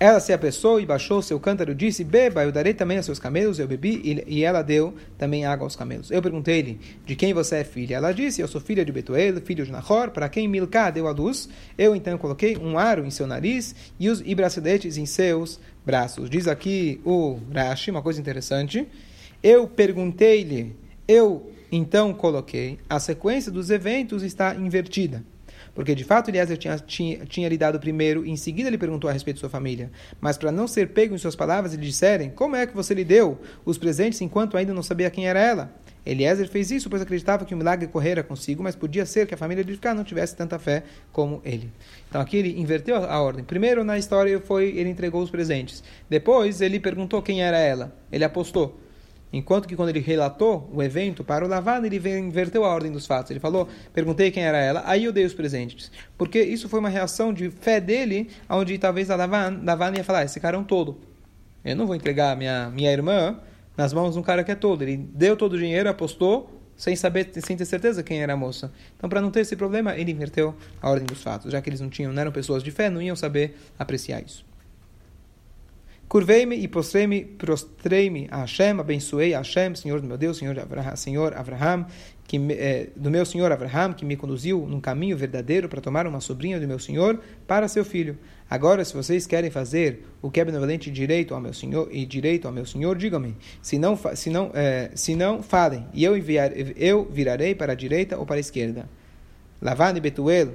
Ela 0.00 0.20
se 0.20 0.32
apressou 0.32 0.80
e 0.80 0.86
baixou 0.86 1.20
seu 1.20 1.40
cântaro 1.40 1.74
disse: 1.74 2.04
Beba, 2.04 2.44
eu 2.44 2.52
darei 2.52 2.72
também 2.72 2.98
aos 2.98 3.06
seus 3.06 3.18
camelos. 3.18 3.58
Eu 3.58 3.66
bebi 3.66 4.22
e 4.26 4.44
ela 4.44 4.62
deu 4.62 4.94
também 5.16 5.44
água 5.44 5.66
aos 5.66 5.74
camelos. 5.74 6.10
Eu 6.10 6.22
perguntei-lhe: 6.22 6.78
De 7.04 7.16
quem 7.16 7.34
você 7.34 7.56
é 7.56 7.64
filha? 7.64 7.96
Ela 7.96 8.12
disse: 8.12 8.40
Eu 8.40 8.46
sou 8.46 8.60
filha 8.60 8.84
de 8.84 8.92
Betuel, 8.92 9.40
filho 9.40 9.64
de 9.64 9.72
Nahor, 9.72 10.10
para 10.10 10.28
quem 10.28 10.46
Milcá 10.46 10.90
deu 10.90 11.08
a 11.08 11.10
luz. 11.10 11.48
Eu 11.76 11.96
então 11.96 12.16
coloquei 12.16 12.56
um 12.56 12.78
aro 12.78 13.04
em 13.04 13.10
seu 13.10 13.26
nariz 13.26 13.74
e 13.98 14.08
os 14.08 14.22
e 14.24 14.34
braceletes 14.36 14.96
em 14.96 15.04
seus 15.04 15.58
braços. 15.84 16.30
Diz 16.30 16.46
aqui 16.46 17.00
o 17.04 17.40
Rashi, 17.52 17.90
uma 17.90 18.02
coisa 18.02 18.20
interessante. 18.20 18.86
Eu 19.42 19.66
perguntei-lhe, 19.66 20.76
eu 21.08 21.50
então 21.72 22.14
coloquei. 22.14 22.78
A 22.88 23.00
sequência 23.00 23.50
dos 23.50 23.68
eventos 23.68 24.22
está 24.22 24.54
invertida. 24.54 25.24
Porque 25.78 25.94
de 25.94 26.02
fato 26.02 26.28
Eliezer 26.28 26.58
tinha, 26.58 26.76
tinha, 26.76 27.24
tinha 27.24 27.48
lhe 27.48 27.56
dado 27.56 27.78
primeiro 27.78 28.26
e 28.26 28.30
em 28.30 28.36
seguida 28.36 28.68
ele 28.68 28.76
perguntou 28.76 29.08
a 29.08 29.12
respeito 29.12 29.36
de 29.36 29.40
sua 29.42 29.48
família. 29.48 29.92
Mas 30.20 30.36
para 30.36 30.50
não 30.50 30.66
ser 30.66 30.88
pego 30.88 31.14
em 31.14 31.18
suas 31.18 31.36
palavras, 31.36 31.72
lhe 31.72 31.86
disserem: 31.86 32.30
Como 32.30 32.56
é 32.56 32.66
que 32.66 32.74
você 32.74 32.92
lhe 32.92 33.04
deu 33.04 33.38
os 33.64 33.78
presentes 33.78 34.20
enquanto 34.20 34.56
ainda 34.56 34.74
não 34.74 34.82
sabia 34.82 35.08
quem 35.08 35.28
era 35.28 35.38
ela? 35.38 35.72
Eliezer 36.04 36.48
fez 36.48 36.72
isso 36.72 36.90
pois 36.90 37.00
acreditava 37.00 37.44
que 37.44 37.54
o 37.54 37.56
milagre 37.56 37.86
correra 37.86 38.24
consigo, 38.24 38.60
mas 38.60 38.74
podia 38.74 39.06
ser 39.06 39.28
que 39.28 39.34
a 39.34 39.36
família 39.36 39.62
de 39.62 39.70
Rivka 39.70 39.94
não 39.94 40.02
tivesse 40.02 40.34
tanta 40.34 40.58
fé 40.58 40.82
como 41.12 41.40
ele. 41.44 41.70
Então 42.08 42.20
aqui 42.20 42.38
ele 42.38 42.60
inverteu 42.60 42.96
a 42.96 43.20
ordem. 43.20 43.44
Primeiro 43.44 43.84
na 43.84 43.96
história 43.96 44.40
foi 44.40 44.76
ele 44.76 44.90
entregou 44.90 45.22
os 45.22 45.30
presentes. 45.30 45.84
Depois 46.10 46.60
ele 46.60 46.80
perguntou 46.80 47.22
quem 47.22 47.40
era 47.40 47.56
ela. 47.56 47.96
Ele 48.10 48.24
apostou. 48.24 48.80
Enquanto 49.32 49.68
que 49.68 49.76
quando 49.76 49.90
ele 49.90 50.00
relatou 50.00 50.70
o 50.72 50.82
evento 50.82 51.22
para 51.22 51.44
o 51.44 51.48
Lavan, 51.48 51.84
ele 51.84 51.96
inverteu 52.18 52.64
a 52.64 52.68
ordem 52.68 52.90
dos 52.90 53.06
fatos. 53.06 53.30
Ele 53.30 53.40
falou, 53.40 53.68
perguntei 53.92 54.30
quem 54.30 54.42
era 54.42 54.58
ela, 54.58 54.82
aí 54.86 55.04
eu 55.04 55.12
dei 55.12 55.24
os 55.24 55.34
presentes. 55.34 55.92
Porque 56.16 56.40
isso 56.40 56.68
foi 56.68 56.80
uma 56.80 56.88
reação 56.88 57.32
de 57.32 57.50
fé 57.50 57.80
dele, 57.80 58.30
onde 58.48 58.78
talvez 58.78 59.10
a 59.10 59.16
Lavan, 59.16 59.60
Lavan 59.62 59.92
ia 59.96 60.04
falar, 60.04 60.24
esse 60.24 60.40
cara 60.40 60.56
é 60.56 60.60
um 60.60 60.64
todo. 60.64 60.98
Eu 61.64 61.76
não 61.76 61.86
vou 61.86 61.94
entregar 61.94 62.36
minha, 62.36 62.70
minha 62.70 62.90
irmã 62.90 63.38
nas 63.76 63.92
mãos 63.92 64.14
de 64.14 64.18
um 64.18 64.22
cara 64.22 64.42
que 64.42 64.50
é 64.50 64.54
todo. 64.54 64.82
Ele 64.82 64.96
deu 64.96 65.36
todo 65.36 65.52
o 65.52 65.58
dinheiro, 65.58 65.88
apostou, 65.88 66.50
sem 66.76 66.96
saber, 66.96 67.30
sem 67.44 67.56
ter 67.56 67.64
certeza 67.64 68.02
quem 68.02 68.22
era 68.22 68.32
a 68.32 68.36
moça. 68.36 68.72
Então, 68.96 69.10
para 69.10 69.20
não 69.20 69.30
ter 69.30 69.40
esse 69.40 69.56
problema, 69.56 69.96
ele 69.96 70.12
inverteu 70.12 70.54
a 70.80 70.88
ordem 70.88 71.06
dos 71.06 71.22
fatos. 71.22 71.52
Já 71.52 71.60
que 71.60 71.68
eles 71.68 71.80
não 71.80 71.90
tinham, 71.90 72.12
não 72.12 72.20
eram 72.20 72.32
pessoas 72.32 72.62
de 72.62 72.70
fé, 72.70 72.88
não 72.88 73.02
iam 73.02 73.16
saber 73.16 73.56
apreciar 73.78 74.22
isso. 74.24 74.47
Curvei-me 76.08 76.56
e 76.56 76.66
prostrei-me, 76.66 77.22
prostrei-me 77.22 78.28
a 78.30 78.38
Hashem, 78.38 78.80
abençoei 78.80 79.34
a 79.34 79.38
Hashem, 79.38 79.74
Senhor 79.74 80.00
do 80.00 80.06
meu 80.06 80.16
Deus, 80.16 80.38
Senhor, 80.38 80.58
Abraham, 80.58 80.96
Senhor 80.96 81.34
Abraham, 81.36 81.86
que 82.26 82.38
eh, 82.52 82.88
do 82.96 83.10
meu 83.10 83.26
Senhor 83.26 83.52
Abraham, 83.52 83.92
que 83.92 84.06
me 84.06 84.16
conduziu 84.16 84.66
num 84.66 84.80
caminho 84.80 85.18
verdadeiro 85.18 85.68
para 85.68 85.82
tomar 85.82 86.06
uma 86.06 86.20
sobrinha 86.20 86.58
do 86.58 86.66
meu 86.66 86.78
Senhor 86.78 87.20
para 87.46 87.68
seu 87.68 87.84
filho. 87.84 88.16
Agora, 88.48 88.82
se 88.86 88.94
vocês 88.94 89.26
querem 89.26 89.50
fazer 89.50 90.06
o 90.22 90.30
que 90.30 90.40
é 90.40 90.44
benevolente 90.46 90.90
direito 90.90 91.34
ao 91.34 91.40
meu 91.42 91.52
Senhor 91.52 91.90
e 91.92 92.06
direito 92.06 92.48
ao 92.48 92.54
meu 92.54 92.64
Senhor, 92.64 92.96
digam-me. 92.96 93.36
Se 93.60 93.78
não, 93.78 93.98
se 94.14 94.30
não, 94.30 94.50
eh, 94.54 94.90
se 94.94 95.14
não 95.14 95.42
falem, 95.42 95.86
e 95.92 96.04
eu 96.04 96.16
enviar, 96.16 96.52
eu 96.78 97.04
virarei 97.04 97.54
para 97.54 97.72
a 97.72 97.76
direita 97.76 98.16
ou 98.16 98.24
para 98.24 98.36
a 98.36 98.40
esquerda. 98.40 98.88
Lavani 99.60 100.00
Betuel, 100.00 100.54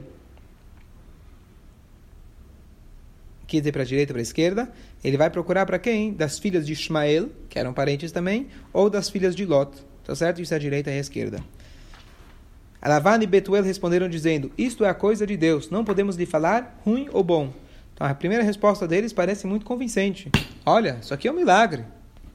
quer 3.45 3.59
dizer 3.59 3.71
para 3.71 3.83
a 3.83 3.85
direita 3.85 4.11
ou 4.11 4.15
para 4.15 4.21
a 4.21 4.23
esquerda, 4.23 4.73
ele 5.03 5.17
vai 5.17 5.29
procurar 5.29 5.65
para 5.65 5.77
quem? 5.77 6.13
Das 6.13 6.39
filhas 6.39 6.65
de 6.65 6.73
Ismael, 6.73 7.29
que 7.49 7.59
eram 7.59 7.73
parentes 7.73 8.11
também, 8.11 8.47
ou 8.71 8.89
das 8.89 9.09
filhas 9.09 9.35
de 9.35 9.45
Lot. 9.45 9.71
Tá 10.03 10.15
certo? 10.15 10.41
Isso 10.41 10.53
é 10.53 10.57
a 10.57 10.59
direita 10.59 10.89
e 10.89 10.97
a 10.97 10.99
esquerda. 10.99 11.39
Alavan 12.81 13.21
e 13.21 13.27
Betuel 13.27 13.63
responderam 13.63 14.09
dizendo: 14.09 14.51
Isto 14.57 14.83
é 14.83 14.89
a 14.89 14.93
coisa 14.93 15.25
de 15.25 15.37
Deus, 15.37 15.69
não 15.69 15.85
podemos 15.85 16.15
lhe 16.15 16.25
falar 16.25 16.79
ruim 16.85 17.07
ou 17.11 17.23
bom. 17.23 17.53
Então 17.93 18.07
a 18.07 18.13
primeira 18.13 18.43
resposta 18.43 18.87
deles 18.87 19.13
parece 19.13 19.47
muito 19.47 19.65
convincente. 19.65 20.29
Olha, 20.65 20.97
isso 21.01 21.13
aqui 21.13 21.27
é 21.27 21.31
um 21.31 21.35
milagre. 21.35 21.83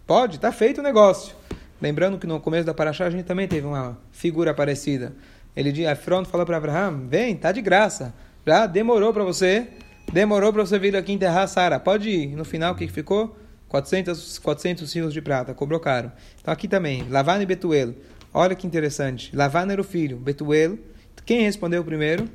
Pode, 0.07 0.37
está 0.37 0.51
feito 0.51 0.79
o 0.79 0.83
negócio. 0.83 1.35
Lembrando 1.81 2.19
que 2.19 2.27
no 2.27 2.41
começo 2.41 2.65
da 2.65 2.75
Paraxá 2.75 3.07
a 3.07 3.11
gente 3.11 3.25
também 3.25 3.47
teve 3.47 3.67
uma 3.67 3.99
figura 4.11 4.55
parecida. 4.55 5.15
Ele, 5.55 5.85
Efron 5.85 6.25
falou 6.25 6.47
para 6.47 6.57
Abraão: 6.57 7.07
Vem, 7.09 7.37
tá 7.37 7.53
de 7.53 7.61
graça. 7.61 8.15
Já 8.47 8.67
demorou 8.67 9.13
para 9.13 9.25
você 9.25 9.69
Demorou 10.12 10.53
para 10.53 10.64
você 10.64 10.79
vir 10.79 10.97
aqui 10.97 11.12
enterrar 11.12 11.44
a 11.44 11.47
Sara. 11.47 11.79
Pode 11.79 12.09
ir. 12.09 12.35
No 12.35 12.44
final, 12.44 12.73
o 12.73 12.77
que 12.77 12.88
ficou? 12.88 13.37
400, 13.68 14.38
400 14.38 14.92
quilos 14.92 15.12
de 15.12 15.21
prata. 15.21 15.53
Cobrou 15.55 15.79
caro. 15.79 16.11
Então 16.40 16.53
aqui 16.53 16.66
também, 16.66 17.07
Lavan 17.09 17.42
e 17.42 17.47
Betuel. 17.47 17.94
Olha 18.33 18.55
que 18.55 18.66
interessante. 18.66 19.35
Lavan 19.37 19.71
era 19.71 19.81
o 19.81 19.85
filho. 19.85 20.16
Betuel. 20.16 20.79
Quem 21.27 21.42
respondeu 21.42 21.85
primeiro? 21.85 22.29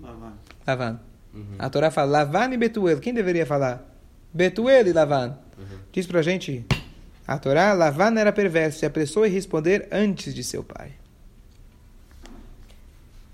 Lavan. 0.00 0.32
Lavan. 0.66 1.00
Uhum. 1.34 1.56
A 1.58 1.68
Torá 1.68 1.90
fala 1.90 2.10
Lavan 2.10 2.54
e 2.54 2.56
Betuel. 2.56 2.98
Quem 2.98 3.12
deveria 3.12 3.44
falar? 3.44 3.84
Betuel 4.32 4.86
e 4.86 4.92
Lavan. 4.92 5.36
Uhum. 5.58 5.78
Diz 5.92 6.06
pra 6.06 6.22
gente. 6.22 6.64
A 7.26 7.38
Torá, 7.38 7.72
Lavan 7.72 8.18
era 8.18 8.32
perverso, 8.32 8.80
se 8.80 8.86
apressou 8.86 9.26
em 9.26 9.30
responder 9.30 9.88
antes 9.90 10.34
de 10.34 10.44
seu 10.44 10.62
pai. 10.62 10.92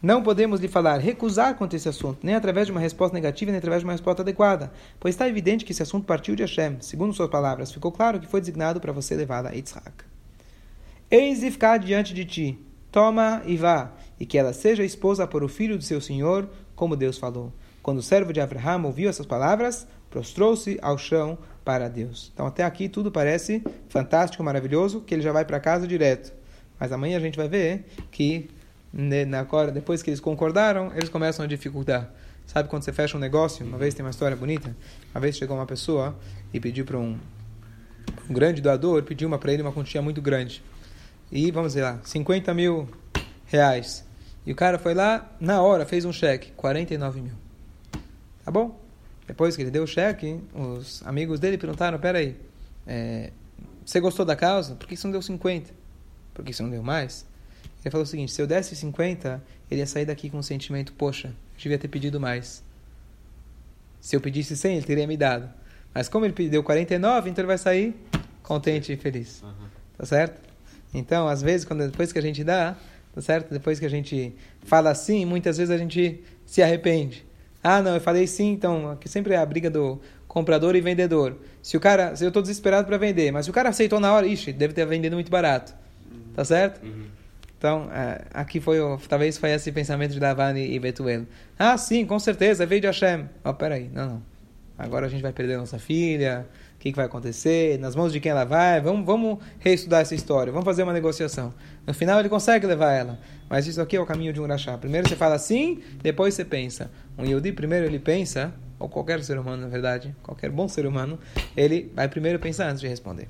Não 0.02 0.22
podemos 0.22 0.60
lhe 0.60 0.68
falar, 0.68 0.98
recusar 0.98 1.56
quanto 1.56 1.76
esse 1.76 1.86
assunto, 1.86 2.20
nem 2.22 2.34
através 2.34 2.66
de 2.66 2.72
uma 2.72 2.80
resposta 2.80 3.14
negativa, 3.14 3.50
nem 3.50 3.58
através 3.58 3.82
de 3.82 3.86
uma 3.86 3.92
resposta 3.92 4.22
adequada, 4.22 4.72
pois 4.98 5.14
está 5.14 5.28
evidente 5.28 5.62
que 5.62 5.72
esse 5.72 5.82
assunto 5.82 6.06
partiu 6.06 6.34
de 6.34 6.42
Hashem. 6.42 6.78
Segundo 6.80 7.12
suas 7.12 7.28
palavras, 7.28 7.70
ficou 7.70 7.92
claro 7.92 8.18
que 8.18 8.26
foi 8.26 8.40
designado 8.40 8.80
para 8.80 8.92
você 8.92 9.14
levá-la 9.14 9.50
a 9.50 9.52
Yitzhak. 9.52 10.04
Eis 11.10 11.42
e 11.42 11.50
ficar 11.50 11.76
diante 11.78 12.14
de 12.14 12.24
ti, 12.24 12.58
toma 12.90 13.42
e 13.44 13.58
vá, 13.58 13.92
e 14.18 14.24
que 14.24 14.38
ela 14.38 14.54
seja 14.54 14.82
esposa 14.82 15.26
por 15.26 15.44
o 15.44 15.48
filho 15.48 15.76
do 15.76 15.84
seu 15.84 16.00
senhor, 16.00 16.48
como 16.74 16.96
Deus 16.96 17.18
falou. 17.18 17.52
Quando 17.82 17.98
o 17.98 18.02
servo 18.02 18.32
de 18.32 18.40
Abraham 18.40 18.84
ouviu 18.86 19.10
essas 19.10 19.26
palavras, 19.26 19.86
prostrou-se 20.08 20.78
ao 20.80 20.96
chão 20.96 21.36
para 21.62 21.88
Deus. 21.88 22.30
Então 22.32 22.46
até 22.46 22.64
aqui 22.64 22.88
tudo 22.88 23.12
parece 23.12 23.62
fantástico, 23.90 24.42
maravilhoso, 24.42 25.02
que 25.02 25.14
ele 25.14 25.22
já 25.22 25.32
vai 25.32 25.44
para 25.44 25.60
casa 25.60 25.86
direto. 25.86 26.32
Mas 26.78 26.90
amanhã 26.90 27.18
a 27.18 27.20
gente 27.20 27.36
vai 27.36 27.48
ver 27.48 27.84
que 28.10 28.48
agora, 29.38 29.70
depois 29.70 30.03
que 30.03 30.11
eles 30.11 30.20
concordaram, 30.20 30.92
eles 30.94 31.09
começam 31.09 31.44
a 31.44 31.48
dificultar. 31.48 32.11
Sabe 32.46 32.68
quando 32.68 32.83
você 32.83 32.92
fecha 32.92 33.16
um 33.16 33.20
negócio? 33.20 33.64
Uma 33.64 33.79
vez 33.79 33.94
tem 33.94 34.05
uma 34.05 34.11
história 34.11 34.37
bonita. 34.37 34.74
Uma 35.14 35.20
vez 35.20 35.37
chegou 35.37 35.57
uma 35.57 35.66
pessoa 35.66 36.18
e 36.53 36.59
pediu 36.59 36.85
para 36.85 36.98
um, 36.98 37.16
um 38.29 38.33
grande 38.33 38.61
doador, 38.61 39.03
pediu 39.05 39.29
uma 39.29 39.38
para 39.38 39.53
ele 39.53 39.62
uma 39.62 39.72
quantia 39.72 40.03
muito 40.03 40.20
grande. 40.20 40.62
E 41.31 41.50
vamos 41.53 41.74
dizer 41.74 41.83
lá, 41.83 42.00
50 42.03 42.53
mil 42.53 42.88
reais. 43.46 44.05
E 44.44 44.50
o 44.50 44.57
cara 44.57 44.79
foi 44.79 44.94
lá, 44.94 45.31
na 45.38 45.62
hora, 45.62 45.87
fez 45.87 46.05
um 46.05 46.12
cheque, 46.12 46.50
49 46.53 47.20
mil. 47.20 47.35
Tá 48.44 48.50
bom? 48.50 48.81
Depois 49.26 49.55
que 49.55 49.62
ele 49.62 49.70
deu 49.70 49.85
o 49.85 49.87
cheque, 49.87 50.40
os 50.53 51.07
amigos 51.07 51.38
dele 51.38 51.57
perguntaram: 51.57 52.00
peraí, 52.00 52.37
é, 52.85 53.31
você 53.85 54.00
gostou 54.00 54.26
da 54.26 54.35
causa? 54.35 54.74
Por 54.74 54.88
que 54.88 54.96
você 54.96 55.07
não 55.07 55.12
deu 55.12 55.22
50? 55.22 55.72
Por 56.35 56.44
que 56.44 56.53
você 56.53 56.64
não 56.64 56.70
deu 56.70 56.83
mais? 56.83 57.24
Ele 57.85 57.90
falou 57.90 58.05
o 58.05 58.07
seguinte: 58.07 58.33
se 58.33 58.40
eu 58.40 58.47
desse 58.47 58.77
50, 58.77 59.43
ele 59.71 59.81
ia 59.81 59.87
sair 59.87 60.05
daqui 60.05 60.29
com 60.29 60.38
o 60.38 60.43
sentimento, 60.43 60.93
poxa, 60.93 61.33
devia 61.57 61.79
ter 61.79 61.88
pedido 61.88 62.21
mais. 62.21 62.62
Se 64.01 64.16
eu 64.16 64.21
pedisse 64.21 64.57
100, 64.57 64.77
ele 64.77 64.87
teria 64.87 65.07
me 65.07 65.16
dado. 65.16 65.49
Mas 65.95 66.09
como 66.09 66.25
ele 66.25 66.33
pediu 66.33 66.62
49, 66.62 67.31
então 67.31 67.43
ele 67.43 67.47
vai 67.47 67.59
sair 67.59 67.95
contente 68.43 68.93
e 68.93 68.97
feliz. 68.97 69.43
Tá 69.97 70.07
certo? 70.07 70.40
Então, 70.95 71.29
às 71.29 71.43
vezes, 71.43 71.64
quando, 71.64 71.87
depois 71.87 72.12
que 72.12 72.19
a 72.19 72.23
gente 72.23 72.43
dá, 72.43 72.77
tá 73.14 73.21
certo? 73.21 73.53
Depois 73.53 73.79
que 73.79 73.87
a 73.87 73.90
gente 73.90 74.35
fala 74.64 74.95
sim, 74.95 75.25
muitas 75.25 75.59
vezes 75.59 75.71
a 75.73 75.79
gente 75.79 76.23
se 76.47 76.62
arrepende. 76.62 77.25
Ah, 77.62 77.83
não, 77.83 77.95
eu 77.95 78.01
falei 78.01 78.27
sim, 78.27 78.53
então, 78.53 78.90
aqui 78.90 79.09
sempre 79.09 79.35
é 79.35 79.37
a 79.37 79.45
briga 79.45 79.69
do 79.69 80.01
comprador 80.27 80.75
e 80.75 80.81
vendedor. 80.81 81.37
Se 81.62 81.77
o 81.77 81.81
cara, 81.81 82.16
se 82.16 82.25
eu 82.25 82.29
estou 82.29 82.40
desesperado 82.40 82.87
para 82.87 82.97
vender, 82.97 83.31
mas 83.31 83.45
se 83.45 83.51
o 83.51 83.55
cara 83.55 83.69
aceitou 83.69 84.01
na 84.01 84.12
hora, 84.12 84.27
ixi, 84.27 84.53
deve 84.53 84.73
ter 84.73 84.87
vendido 84.87 85.14
muito 85.14 85.31
barato. 85.31 85.75
Tá 86.35 86.45
certo? 86.45 86.81
Então, 87.61 87.90
é, 87.92 88.23
aqui 88.33 88.59
foi, 88.59 88.79
talvez 89.07 89.37
foi 89.37 89.51
esse 89.51 89.70
pensamento 89.70 90.12
de 90.12 90.18
Davani 90.18 90.73
e 90.75 90.79
Betuel. 90.79 91.27
Ah, 91.59 91.77
sim, 91.77 92.07
com 92.07 92.18
certeza, 92.18 92.64
veio 92.64 92.81
de 92.81 92.87
Hashem. 92.87 93.29
Oh, 93.44 93.53
peraí, 93.53 93.90
não, 93.92 94.09
não. 94.09 94.23
Agora 94.79 95.05
a 95.05 95.09
gente 95.11 95.20
vai 95.20 95.31
perder 95.31 95.59
nossa 95.59 95.79
filha, 95.79 96.46
o 96.77 96.79
que, 96.79 96.90
que 96.90 96.96
vai 96.96 97.05
acontecer, 97.05 97.79
nas 97.79 97.94
mãos 97.94 98.14
de 98.14 98.18
quem 98.18 98.31
ela 98.31 98.44
vai, 98.44 98.81
vamos, 98.81 99.05
vamos 99.05 99.40
reestudar 99.59 100.01
essa 100.01 100.14
história, 100.14 100.51
vamos 100.51 100.64
fazer 100.64 100.85
uma 100.85 100.94
negociação. 100.94 101.53
No 101.87 101.92
final 101.92 102.18
ele 102.18 102.31
consegue 102.31 102.66
levar 102.66 102.94
ela, 102.94 103.18
mas 103.46 103.66
isso 103.66 103.79
aqui 103.83 103.94
é 103.94 104.01
o 104.01 104.07
caminho 104.07 104.33
de 104.33 104.40
um 104.40 104.46
rachá. 104.46 104.79
Primeiro 104.79 105.07
você 105.07 105.14
fala 105.14 105.37
sim, 105.37 105.83
depois 106.03 106.33
você 106.33 106.46
pensa. 106.46 106.90
Um 107.18 107.27
Yehudi, 107.27 107.53
primeiro 107.53 107.85
ele 107.85 107.99
pensa, 107.99 108.55
ou 108.79 108.88
qualquer 108.88 109.23
ser 109.23 109.38
humano, 109.38 109.61
na 109.61 109.68
verdade, 109.68 110.16
qualquer 110.23 110.51
bom 110.51 110.66
ser 110.66 110.87
humano, 110.87 111.18
ele 111.55 111.92
vai 111.94 112.09
primeiro 112.09 112.38
pensar 112.38 112.70
antes 112.70 112.81
de 112.81 112.88
responder. 112.88 113.29